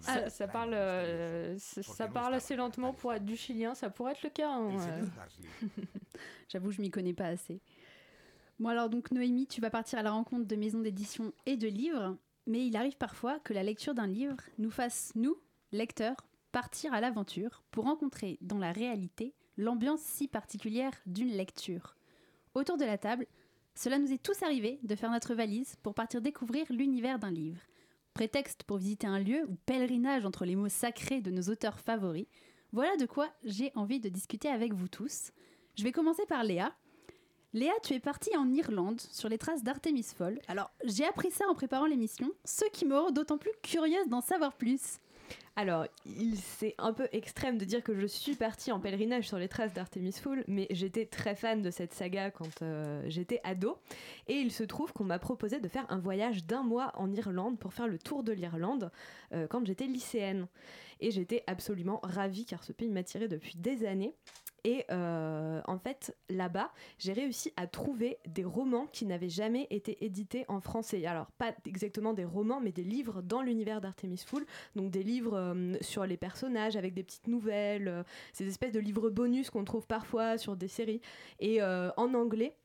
[0.00, 4.22] ça, ça, parle, euh, ça, parle assez lentement pour être du chilien, ça pourrait être
[4.22, 4.50] le cas.
[4.50, 4.76] Hein,
[6.48, 7.60] J'avoue, je m'y connais pas assez.
[8.58, 11.68] Bon, alors donc, Noémie, tu vas partir à la rencontre de maisons d'édition et de
[11.68, 12.16] livres,
[12.46, 15.36] mais il arrive parfois que la lecture d'un livre nous fasse, nous,
[15.72, 21.96] lecteurs, partir à l'aventure pour rencontrer dans la réalité l'ambiance si particulière d'une lecture.
[22.54, 23.26] Autour de la table,
[23.74, 27.60] cela nous est tous arrivé de faire notre valise pour partir découvrir l'univers d'un livre.
[28.12, 32.26] Prétexte pour visiter un lieu ou pèlerinage entre les mots sacrés de nos auteurs favoris.
[32.72, 35.30] Voilà de quoi j'ai envie de discuter avec vous tous.
[35.78, 36.74] Je vais commencer par Léa.
[37.54, 40.40] Léa, tu es partie en Irlande sur les traces d'Artemis Fowl.
[40.48, 44.22] Alors, j'ai appris ça en préparant l'émission, ce qui me rend d'autant plus curieuse d'en
[44.22, 44.98] savoir plus.
[45.54, 45.86] Alors,
[46.34, 49.74] c'est un peu extrême de dire que je suis partie en pèlerinage sur les traces
[49.74, 53.76] d'Artemis Fowl, mais j'étais très fan de cette saga quand euh, j'étais ado.
[54.28, 57.58] Et il se trouve qu'on m'a proposé de faire un voyage d'un mois en Irlande
[57.58, 58.90] pour faire le tour de l'Irlande
[59.34, 60.46] euh, quand j'étais lycéenne.
[61.00, 64.14] Et j'étais absolument ravie car ce pays m'attirait depuis des années.
[64.64, 70.04] Et euh, en fait, là-bas, j'ai réussi à trouver des romans qui n'avaient jamais été
[70.04, 71.04] édités en français.
[71.06, 74.46] Alors, pas exactement des romans, mais des livres dans l'univers d'Artemis Fowl.
[74.76, 78.02] Donc, des livres euh, sur les personnages avec des petites nouvelles, euh,
[78.32, 81.00] ces espèces de livres bonus qu'on trouve parfois sur des séries.
[81.40, 82.56] Et en anglais,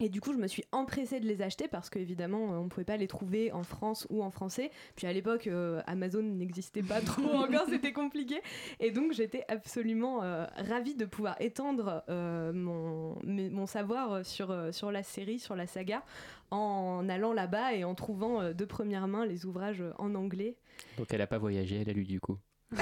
[0.00, 2.68] et du coup, je me suis empressée de les acheter parce qu'évidemment, euh, on ne
[2.68, 4.70] pouvait pas les trouver en France ou en français.
[4.94, 8.40] Puis à l'époque, euh, Amazon n'existait pas trop encore, c'était compliqué.
[8.80, 15.02] Et donc, j'étais absolument euh, ravie de pouvoir étendre mon, mon, savoir sur, sur la
[15.02, 16.02] série, sur la saga,
[16.50, 20.56] en allant là-bas et en trouvant de première main les ouvrages en anglais.
[20.96, 22.38] Donc, elle n'a pas voyagé, elle a lu du coup.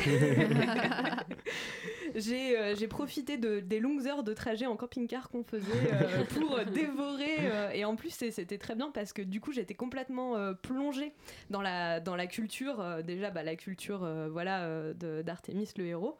[2.16, 6.58] Euh, j'ai profité de, des longues heures de trajet en camping-car qu'on faisait euh, pour
[6.64, 7.36] dévorer.
[7.40, 11.12] Euh, et en plus, c'était très bien parce que du coup, j'étais complètement plongée
[11.50, 12.82] dans la, dans la culture.
[13.04, 16.16] déjà, bah, la culture voilà, d'Artemis, le héros.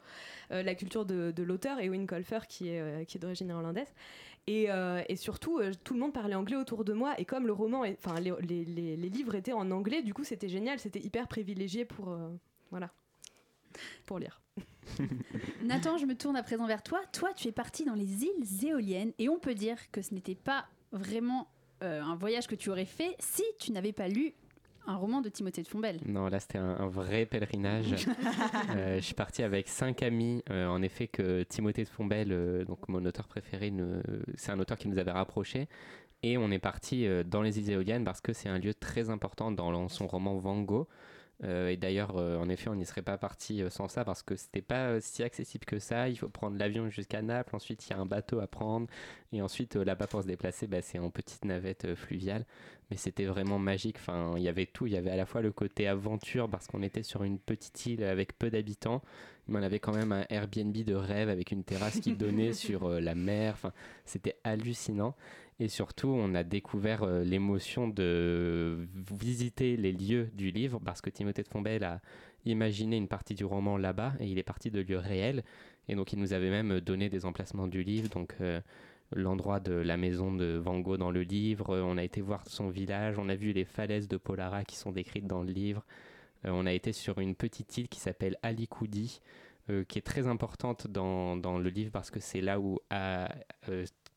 [0.51, 3.93] la culture de, de l'auteur, Eowyn Colfer, qui est, qui est d'origine irlandaise.
[4.47, 4.69] Et,
[5.09, 7.15] et, surtout, tout le monde parlait anglais autour de moi.
[7.19, 10.25] Et comme le roman, enfin, les, les, les, les, livres étaient en anglais, du coup,
[10.25, 10.79] c'était génial.
[10.79, 12.17] C'était hyper privilégié pour.
[12.71, 12.91] voilà
[14.07, 14.41] pour lire.
[15.65, 17.01] Nathan, je me tourne à présent vers toi.
[17.13, 20.35] Toi, tu es parti dans les îles éoliennes et on peut dire que ce n'était
[20.35, 21.49] pas vraiment
[21.83, 24.33] euh, un voyage que tu aurais fait si tu n'avais pas lu
[24.87, 25.99] un roman de Timothée de Fombelle.
[26.07, 28.07] Non, là c'était un, vrai pèlerinage.
[28.71, 30.43] Euh, je suis parti avec cinq amis.
[30.51, 33.73] Euh, en effet, que Timothée de Fombelle, donc mon auteur préféré,
[34.37, 35.69] c'est un auteur qui nous avait rapprochés.
[36.23, 39.51] Et on est parti dans les îles éoliennes parce que c'est un lieu très important
[39.51, 40.87] dans son roman Van Gogh.
[41.45, 44.23] Euh, et d'ailleurs, euh, en effet, on n'y serait pas parti euh, sans ça parce
[44.23, 46.09] que c'était pas si accessible que ça.
[46.09, 48.87] Il faut prendre l'avion jusqu'à Naples, ensuite il y a un bateau à prendre,
[49.33, 52.47] et ensuite là-bas pour se déplacer, bah, c'est en petite navette fluviale.
[52.91, 53.97] Mais c'était vraiment magique.
[53.99, 54.87] Enfin, il y avait tout.
[54.87, 57.85] Il y avait à la fois le côté aventure parce qu'on était sur une petite
[57.85, 59.03] île avec peu d'habitants,
[59.49, 62.89] mais on avait quand même un Airbnb de rêve avec une terrasse qui donnait sur
[62.89, 63.55] la mer.
[63.55, 63.73] Enfin,
[64.05, 65.17] c'était hallucinant.
[65.59, 71.09] Et surtout, on a découvert euh, l'émotion de visiter les lieux du livre parce que
[71.09, 72.01] Timothée de Fombelle a
[72.45, 75.45] imaginé une partie du roman là-bas et il est parti de lieux réels.
[75.89, 78.11] Et donc, il nous avait même donné des emplacements du livre.
[78.11, 78.61] Donc, euh,
[79.13, 81.75] l'endroit de la maison de Van Gogh dans le livre.
[81.79, 83.19] On a été voir son village.
[83.19, 85.87] On a vu les falaises de Polara qui sont décrites dans le livre.
[86.45, 89.21] Euh, on a été sur une petite île qui s'appelle Alikoudi.
[89.89, 92.79] qui est très importante dans, dans, le livre parce que c'est là où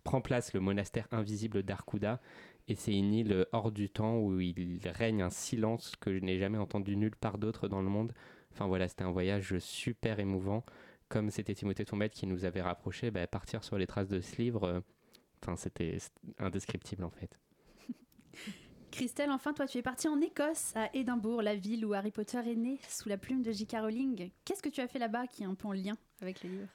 [0.04, 2.20] prend place le monastère invisible d'Arkuda.
[2.68, 6.38] Et c'est une île hors du temps où il règne un silence que je n'ai
[6.38, 8.14] jamais entendu nulle part d'autre dans le monde.
[8.52, 10.64] Enfin voilà, c'était un voyage super émouvant.
[11.08, 14.40] Comme c'était Timothée Tombette qui nous avait rapprochés, bah, partir sur les traces de ce
[14.40, 14.80] livre, euh,
[15.42, 15.98] enfin c'était
[16.38, 17.40] indescriptible en fait.
[18.92, 22.40] Christelle, enfin, toi, tu es partie en Écosse, à Édimbourg, la ville où Harry Potter
[22.40, 23.78] est né, sous la plume de J.K.
[23.82, 24.32] Rowling.
[24.46, 26.68] Qu'est-ce que tu as fait là-bas qui est un peu en lien avec le livre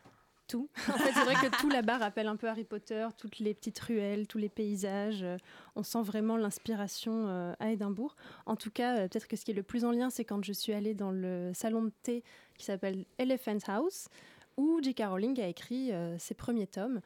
[0.46, 0.68] tout.
[0.88, 3.78] En fait, c'est vrai que tout là-bas rappelle un peu Harry Potter, toutes les petites
[3.78, 5.22] ruelles, tous les paysages.
[5.22, 5.36] Euh,
[5.76, 8.16] on sent vraiment l'inspiration euh, à Édimbourg.
[8.46, 10.44] En tout cas, euh, peut-être que ce qui est le plus en lien, c'est quand
[10.44, 12.22] je suis allée dans le salon de thé
[12.58, 14.08] qui s'appelle Elephant House,
[14.56, 15.04] où J.K.
[15.06, 17.00] Rowling a écrit ses premiers tomes.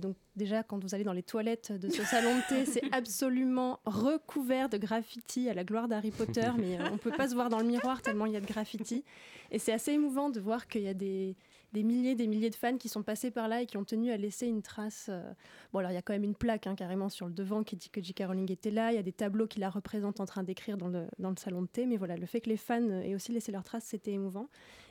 [0.00, 3.78] donc déjà, quand vous allez dans les toilettes de ce salon de thé, c'est absolument
[3.84, 7.48] recouvert de graffiti à la gloire d'Harry Potter, mais on ne peut pas se voir
[7.48, 9.04] dans le miroir tellement il y a de graffiti.
[9.52, 11.36] Et c'est assez émouvant de voir qu'il y a des,
[11.72, 14.10] des milliers des milliers de fans qui sont passés par là et qui ont tenu
[14.10, 15.06] à laisser une trace.
[15.08, 15.32] Euh,
[15.72, 17.76] bon, alors il y a quand même une plaque hein, carrément sur le devant qui
[17.76, 18.24] dit que J.K.
[18.26, 18.92] Rowling était là.
[18.92, 21.36] Il y a des tableaux qui la représentent en train d'écrire dans le, dans le
[21.36, 21.86] salon de thé.
[21.86, 24.48] Mais voilà, le fait que les fans aient aussi laissé leur trace, c'était émouvant.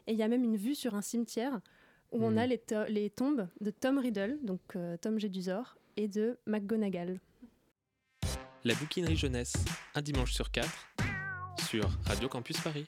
[0.07, 1.59] Et il y a même une vue sur un cimetière
[2.11, 2.49] où on a hmm.
[2.49, 7.19] les, les, tombes de Tom Riddle, donc euh, Tom Jedusor, et de McGonagall.
[8.63, 9.53] La bouquinerie jeunesse,
[9.95, 10.89] un dimanche sur quatre,
[11.67, 12.87] sur Radio Campus Paris.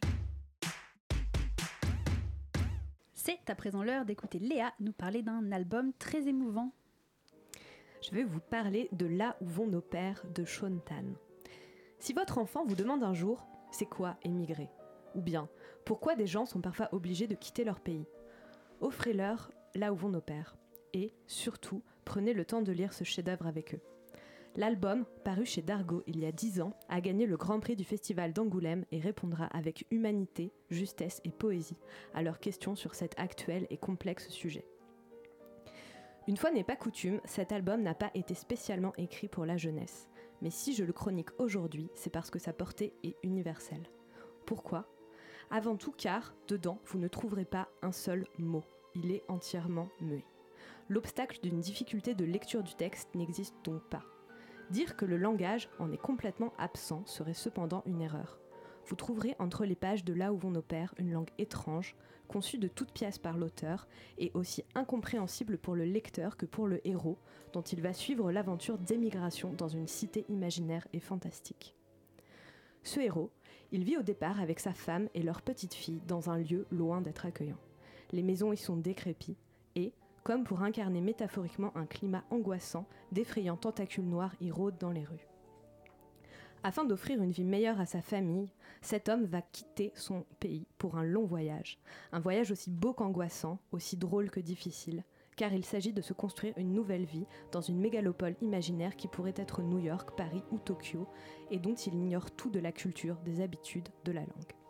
[3.23, 6.71] C'est à présent l'heure d'écouter Léa nous parler d'un album très émouvant.
[8.01, 11.05] Je vais vous parler de Là où vont nos pères de Sean Tan.
[11.99, 14.71] Si votre enfant vous demande un jour c'est quoi émigrer?
[15.13, 15.49] Ou bien
[15.85, 18.07] pourquoi des gens sont parfois obligés de quitter leur pays?
[18.79, 20.57] Offrez-leur Là où vont nos pères.
[20.93, 23.81] Et surtout, prenez le temps de lire ce chef-d'œuvre avec eux.
[24.57, 27.85] L'album, paru chez Dargo il y a 10 ans, a gagné le Grand Prix du
[27.85, 31.79] Festival d'Angoulême et répondra avec humanité, justesse et poésie
[32.13, 34.65] à leurs questions sur cet actuel et complexe sujet.
[36.27, 40.09] Une fois n'est pas coutume, cet album n'a pas été spécialement écrit pour la jeunesse.
[40.41, 43.89] Mais si je le chronique aujourd'hui, c'est parce que sa portée est universelle.
[44.45, 44.85] Pourquoi?
[45.49, 48.63] Avant tout car, dedans, vous ne trouverez pas un seul mot.
[48.95, 50.25] Il est entièrement muet.
[50.89, 54.03] L'obstacle d'une difficulté de lecture du texte n'existe donc pas.
[54.71, 58.39] Dire que le langage en est complètement absent serait cependant une erreur.
[58.87, 61.93] Vous trouverez entre les pages de Là où vont nos pères une langue étrange,
[62.29, 66.85] conçue de toutes pièces par l'auteur, et aussi incompréhensible pour le lecteur que pour le
[66.87, 67.17] héros,
[67.51, 71.75] dont il va suivre l'aventure d'émigration dans une cité imaginaire et fantastique.
[72.83, 73.29] Ce héros,
[73.73, 77.01] il vit au départ avec sa femme et leur petite fille dans un lieu loin
[77.01, 77.59] d'être accueillant.
[78.13, 79.37] Les maisons y sont décrépies
[79.75, 79.91] et,
[80.23, 85.27] comme pour incarner métaphoriquement un climat angoissant, d'effrayants tentacules noirs rôdent dans les rues.
[86.63, 88.51] Afin d'offrir une vie meilleure à sa famille,
[88.81, 91.79] cet homme va quitter son pays pour un long voyage.
[92.11, 95.03] Un voyage aussi beau qu'angoissant, aussi drôle que difficile,
[95.35, 99.33] car il s'agit de se construire une nouvelle vie dans une mégalopole imaginaire qui pourrait
[99.37, 101.07] être New York, Paris ou Tokyo,
[101.49, 104.60] et dont il ignore tout de la culture, des habitudes, de la langue.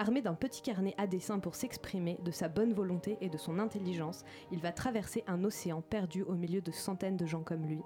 [0.00, 3.58] Armé d'un petit carnet à dessin pour s'exprimer, de sa bonne volonté et de son
[3.58, 7.82] intelligence, il va traverser un océan perdu au milieu de centaines de gens comme lui,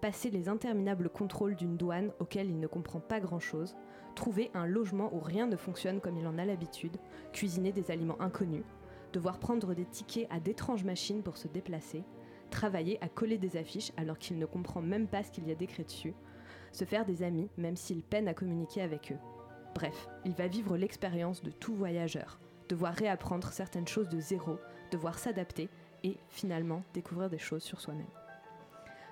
[0.00, 3.76] passer les interminables contrôles d'une douane auquel il ne comprend pas grand-chose,
[4.14, 6.96] trouver un logement où rien ne fonctionne comme il en a l'habitude,
[7.34, 8.64] cuisiner des aliments inconnus,
[9.12, 12.02] devoir prendre des tickets à d'étranges machines pour se déplacer,
[12.48, 15.54] travailler à coller des affiches alors qu'il ne comprend même pas ce qu'il y a
[15.54, 16.14] décrit dessus,
[16.72, 19.41] se faire des amis même s'il peine à communiquer avec eux.
[19.74, 24.58] Bref, il va vivre l'expérience de tout voyageur, devoir réapprendre certaines choses de zéro,
[24.90, 25.68] devoir s'adapter
[26.04, 28.06] et finalement découvrir des choses sur soi-même.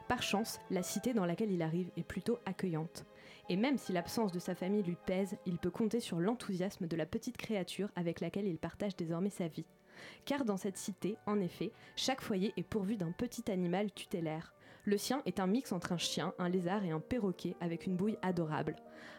[0.09, 3.05] Par chance, la cité dans laquelle il arrive est plutôt accueillante.
[3.49, 6.97] Et même si l'absence de sa famille lui pèse, il peut compter sur l'enthousiasme de
[6.97, 9.67] la petite créature avec laquelle il partage désormais sa vie.
[10.25, 14.53] Car dans cette cité, en effet, chaque foyer est pourvu d'un petit animal tutélaire.
[14.85, 17.97] Le sien est un mix entre un chien, un lézard et un perroquet avec une
[17.97, 18.77] bouille adorable.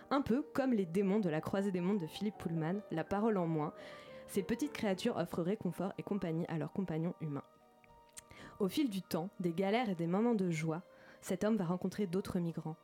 [0.09, 3.37] Un peu comme les démons de la croisée des mondes de Philippe Pullman, la parole
[3.37, 3.73] en moins,
[4.27, 7.43] ces petites créatures offrent réconfort et compagnie à leurs compagnons humains.
[8.59, 10.81] Au fil du temps, des galères et des moments de joie,
[11.21, 12.75] cet homme va rencontrer d'autres migrants.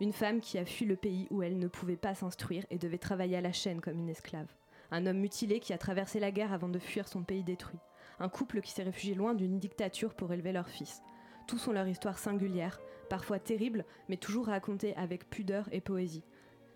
[0.00, 2.98] Une femme qui a fui le pays où elle ne pouvait pas s'instruire et devait
[2.98, 4.48] travailler à la chaîne comme une esclave.
[4.90, 7.78] Un homme mutilé qui a traversé la guerre avant de fuir son pays détruit.
[8.18, 11.02] Un couple qui s'est réfugié loin d'une dictature pour élever leur fils.
[11.46, 16.24] Tous ont leur histoire singulière, parfois terrible, mais toujours racontée avec pudeur et poésie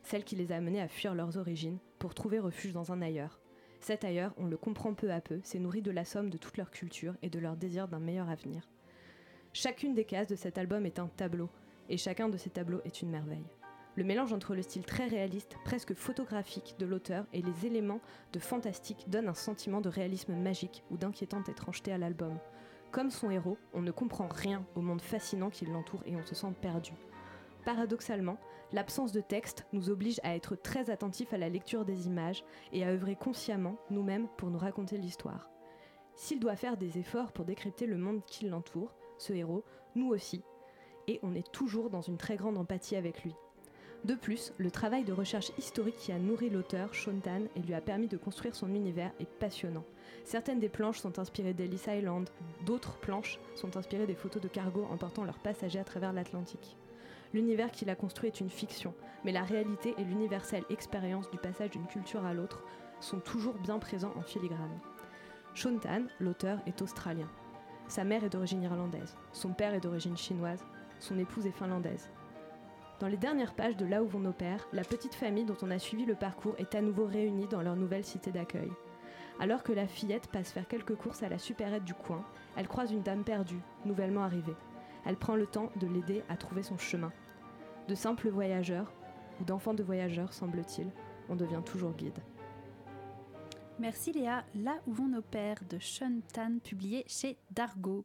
[0.08, 3.40] celle qui les a amenés à fuir leurs origines pour trouver refuge dans un ailleurs.
[3.80, 6.56] Cet ailleurs, on le comprend peu à peu, s'est nourri de la somme de toute
[6.56, 8.68] leur culture et de leur désir d'un meilleur avenir.
[9.52, 11.48] Chacune des cases de cet album est un tableau,
[11.88, 13.46] et chacun de ces tableaux est une merveille.
[13.96, 18.00] Le mélange entre le style très réaliste, presque photographique de l'auteur et les éléments
[18.32, 22.38] de fantastique donne un sentiment de réalisme magique ou d'inquiétante étrangeté à l'album.
[22.90, 26.34] Comme son héros, on ne comprend rien au monde fascinant qui l'entoure et on se
[26.34, 26.92] sent perdu.
[27.64, 28.38] Paradoxalement,
[28.72, 32.84] l'absence de texte nous oblige à être très attentifs à la lecture des images et
[32.84, 35.50] à œuvrer consciemment nous-mêmes pour nous raconter l'histoire.
[36.14, 39.64] S'il doit faire des efforts pour décrypter le monde qui l'entoure, ce héros,
[39.94, 40.42] nous aussi,
[41.06, 43.34] et on est toujours dans une très grande empathie avec lui.
[44.04, 46.90] De plus, le travail de recherche historique qui a nourri l'auteur,
[47.22, 49.84] Tan, et lui a permis de construire son univers est passionnant.
[50.24, 52.28] Certaines des planches sont inspirées d'Ellis Island,
[52.64, 56.76] d'autres planches sont inspirées des photos de cargo emportant leurs passagers à travers l'Atlantique.
[57.34, 58.94] L'univers qu'il a construit est une fiction,
[59.24, 62.62] mais la réalité et l'universelle expérience du passage d'une culture à l'autre
[63.00, 64.80] sont toujours bien présents en filigrane.
[65.54, 67.28] Tan, l'auteur, est australien.
[67.88, 70.64] Sa mère est d'origine irlandaise, son père est d'origine chinoise,
[71.00, 72.08] son épouse est finlandaise.
[73.00, 75.70] Dans les dernières pages de Là où vont nos pères, la petite famille dont on
[75.70, 78.70] a suivi le parcours est à nouveau réunie dans leur nouvelle cité d'accueil.
[79.40, 82.24] Alors que la fillette passe faire quelques courses à la supérette du coin,
[82.56, 84.56] elle croise une dame perdue, nouvellement arrivée
[85.08, 87.12] elle prend le temps de l'aider à trouver son chemin.
[87.88, 88.92] De simples voyageurs,
[89.40, 90.90] ou d'enfants de voyageurs, semble-t-il,
[91.30, 92.18] on devient toujours guide.
[93.78, 94.44] Merci Léa.
[94.54, 98.04] Là où vont nos pères de Sean Tan, publié chez Dargo.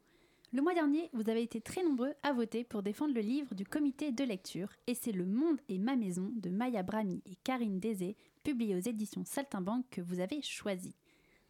[0.54, 3.66] Le mois dernier, vous avez été très nombreux à voter pour défendre le livre du
[3.66, 7.80] comité de lecture, et c'est Le Monde et ma maison de Maya Brami et Karine
[7.80, 10.94] Désé, publié aux éditions Saltimbanque, que vous avez choisi.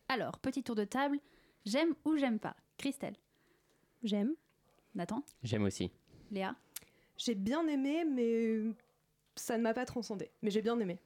[0.07, 1.19] Alors, petit tour de table,
[1.65, 2.55] j'aime ou j'aime pas?
[2.77, 3.17] Christelle
[4.03, 4.35] J'aime.
[4.95, 5.91] Nathan J'aime aussi.
[6.31, 6.55] Léa
[7.17, 8.73] J'ai bien aimé, mais
[9.35, 10.31] ça ne m'a pas transcendé.
[10.41, 10.97] Mais j'ai bien aimé.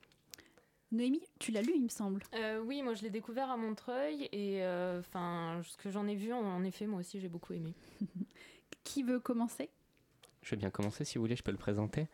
[0.92, 2.24] Noémie, tu l'as lu, il me semble.
[2.34, 6.16] Euh, oui, moi je l'ai découvert à Montreuil et euh, enfin ce que j'en ai
[6.16, 7.74] vu, en, effet, moi aussi j'ai beaucoup aimé.
[8.84, 9.70] Qui veut commencer?
[10.42, 12.08] Je vais bien commencer, si vous voulez, je peux le présenter.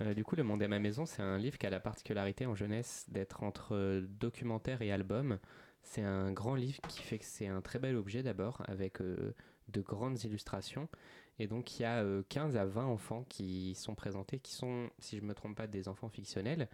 [0.00, 2.44] Euh, du coup, Le Monde est ma maison, c'est un livre qui a la particularité
[2.44, 5.38] en jeunesse d'être entre documentaire et album.
[5.82, 9.00] C'est un grand livre qui fait que c'est un très bel objet d'abord, avec
[9.68, 10.88] de grandes illustrations.
[11.38, 14.90] Et donc il y a 15 euh, à 20 enfants qui sont présentés, qui sont,
[14.98, 16.68] si je ne me trompe pas, des enfants fictionnels.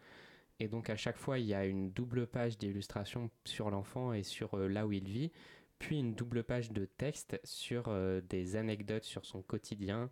[0.60, 4.22] Et donc à chaque fois, il y a une double page d'illustration sur l'enfant et
[4.22, 5.32] sur là où il vit,
[5.78, 7.92] puis une double page de texte sur
[8.28, 10.10] des anecdotes sur son quotidien,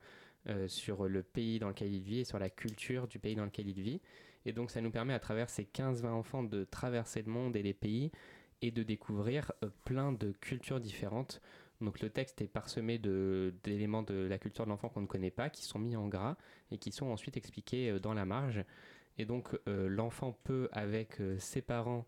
[0.66, 3.68] sur le pays dans lequel il vit et sur la culture du pays dans lequel
[3.68, 4.00] il vit.
[4.44, 7.62] Et donc ça nous permet à travers ces 15-20 enfants de traverser le monde et
[7.62, 8.10] les pays
[8.60, 11.40] et de découvrir euh, plein de cultures différentes.
[11.80, 15.50] Donc le texte est parsemé d'éléments de, la culture de l'enfant qu'on ne connaît pas,
[15.50, 16.36] qui sont mis en gras
[16.70, 18.64] et qui sont ensuite expliqués euh, dans la marge.
[19.18, 22.06] Et donc euh, l'enfant peut, avec ses parents,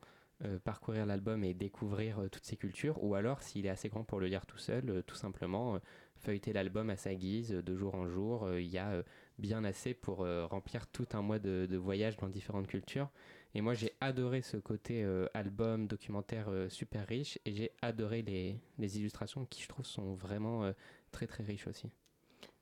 [0.64, 4.26] parcourir l'album et découvrir toutes ces cultures, ou alors, s'il est assez grand pour le
[4.26, 5.80] lire tout seul, tout simplement
[6.16, 8.52] feuilleter l'album à sa guise, de jour en jour.
[8.58, 9.02] Il y a
[9.38, 13.08] bien assez pour remplir tout un mois de, voyage dans différentes cultures.
[13.54, 17.38] Et moi, j'ai adoré ce côté euh, album, documentaire euh, super riche.
[17.44, 20.72] Et j'ai adoré les, les, illustrations qui, je trouve, sont vraiment euh,
[21.12, 21.88] très, très riches aussi.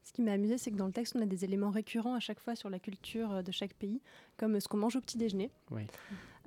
[0.02, 2.20] Ce qui m'a amusé, c'est que dans le texte, on a des éléments récurrents à
[2.20, 4.00] chaque fois sur la culture de chaque pays,
[4.36, 5.50] comme ce qu'on mange au petit déjeuner,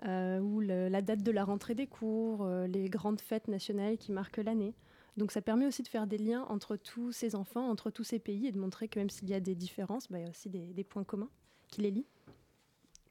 [0.04, 4.74] ou la date de la rentrée des cours, les grandes fêtes nationales qui marquent l'année.
[5.18, 8.20] Donc ça permet aussi de faire des liens entre tous ces enfants, entre tous ces
[8.20, 10.30] pays, et de montrer que même s'il y a des différences, bah, il y a
[10.30, 11.30] aussi des, des points communs
[11.70, 12.06] qui les lient.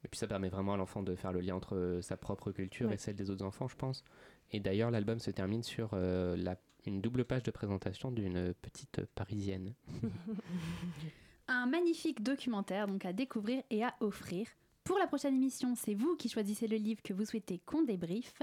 [0.03, 2.51] Et puis ça permet vraiment à l'enfant de faire le lien entre euh, sa propre
[2.51, 4.03] culture et celle des autres enfants, je pense.
[4.51, 9.01] Et d'ailleurs, l'album se termine sur euh, la, une double page de présentation d'une petite
[9.15, 9.73] parisienne.
[11.47, 14.47] Un magnifique documentaire donc à découvrir et à offrir.
[14.83, 18.39] Pour la prochaine émission, c'est vous qui choisissez le livre que vous souhaitez qu'on débriefe.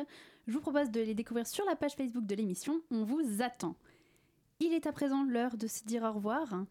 [0.47, 2.81] Je vous propose de les découvrir sur la page Facebook de l'émission.
[2.91, 3.77] On vous attend.
[4.61, 6.65] Il est à présent l'heure de se dire au revoir.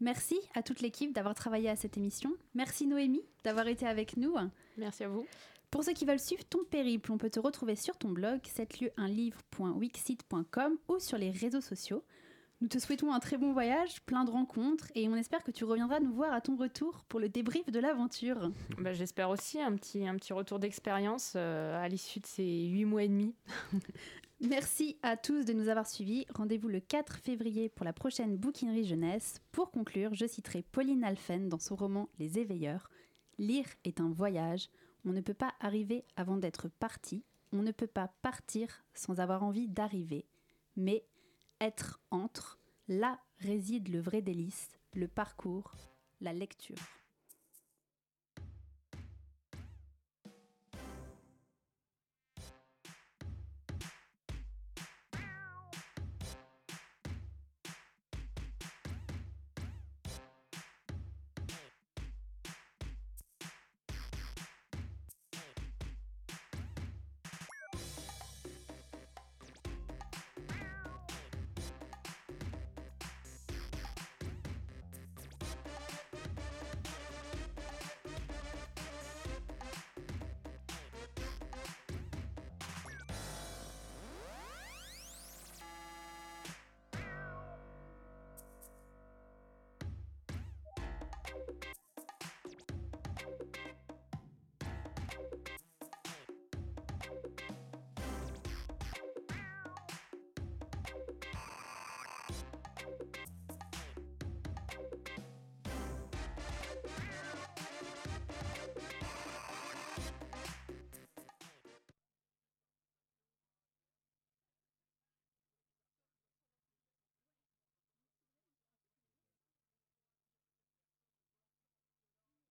[0.00, 2.32] Merci à toute l'équipe d'avoir travaillé à cette émission.
[2.54, 4.34] Merci Noémie d'avoir été avec nous.
[4.76, 5.26] Merci à vous.
[5.70, 8.40] Pour ceux qui veulent suivre ton périple, on peut te retrouver sur ton blog,
[8.98, 12.04] livre.wixit.com ou sur les réseaux sociaux.
[12.60, 15.64] Nous te souhaitons un très bon voyage, plein de rencontres, et on espère que tu
[15.64, 18.50] reviendras nous voir à ton retour pour le débrief de l'aventure.
[18.78, 22.84] Bah, J'espère aussi un petit, un petit retour d'expérience euh, à l'issue de ces huit
[22.84, 23.34] mois et demi.
[24.40, 26.24] Merci à tous de nous avoir suivis.
[26.34, 29.40] Rendez-vous le 4 février pour la prochaine bouquinerie jeunesse.
[29.52, 32.88] Pour conclure, je citerai Pauline Alphen dans son roman Les Éveilleurs.
[33.38, 34.68] Lire est un voyage.
[35.08, 37.24] On ne peut pas arriver avant d'être parti.
[37.50, 40.26] On ne peut pas partir sans avoir envie d'arriver.
[40.76, 41.02] Mais
[41.62, 45.72] être entre, là réside le vrai délice, le parcours,
[46.20, 46.76] la lecture.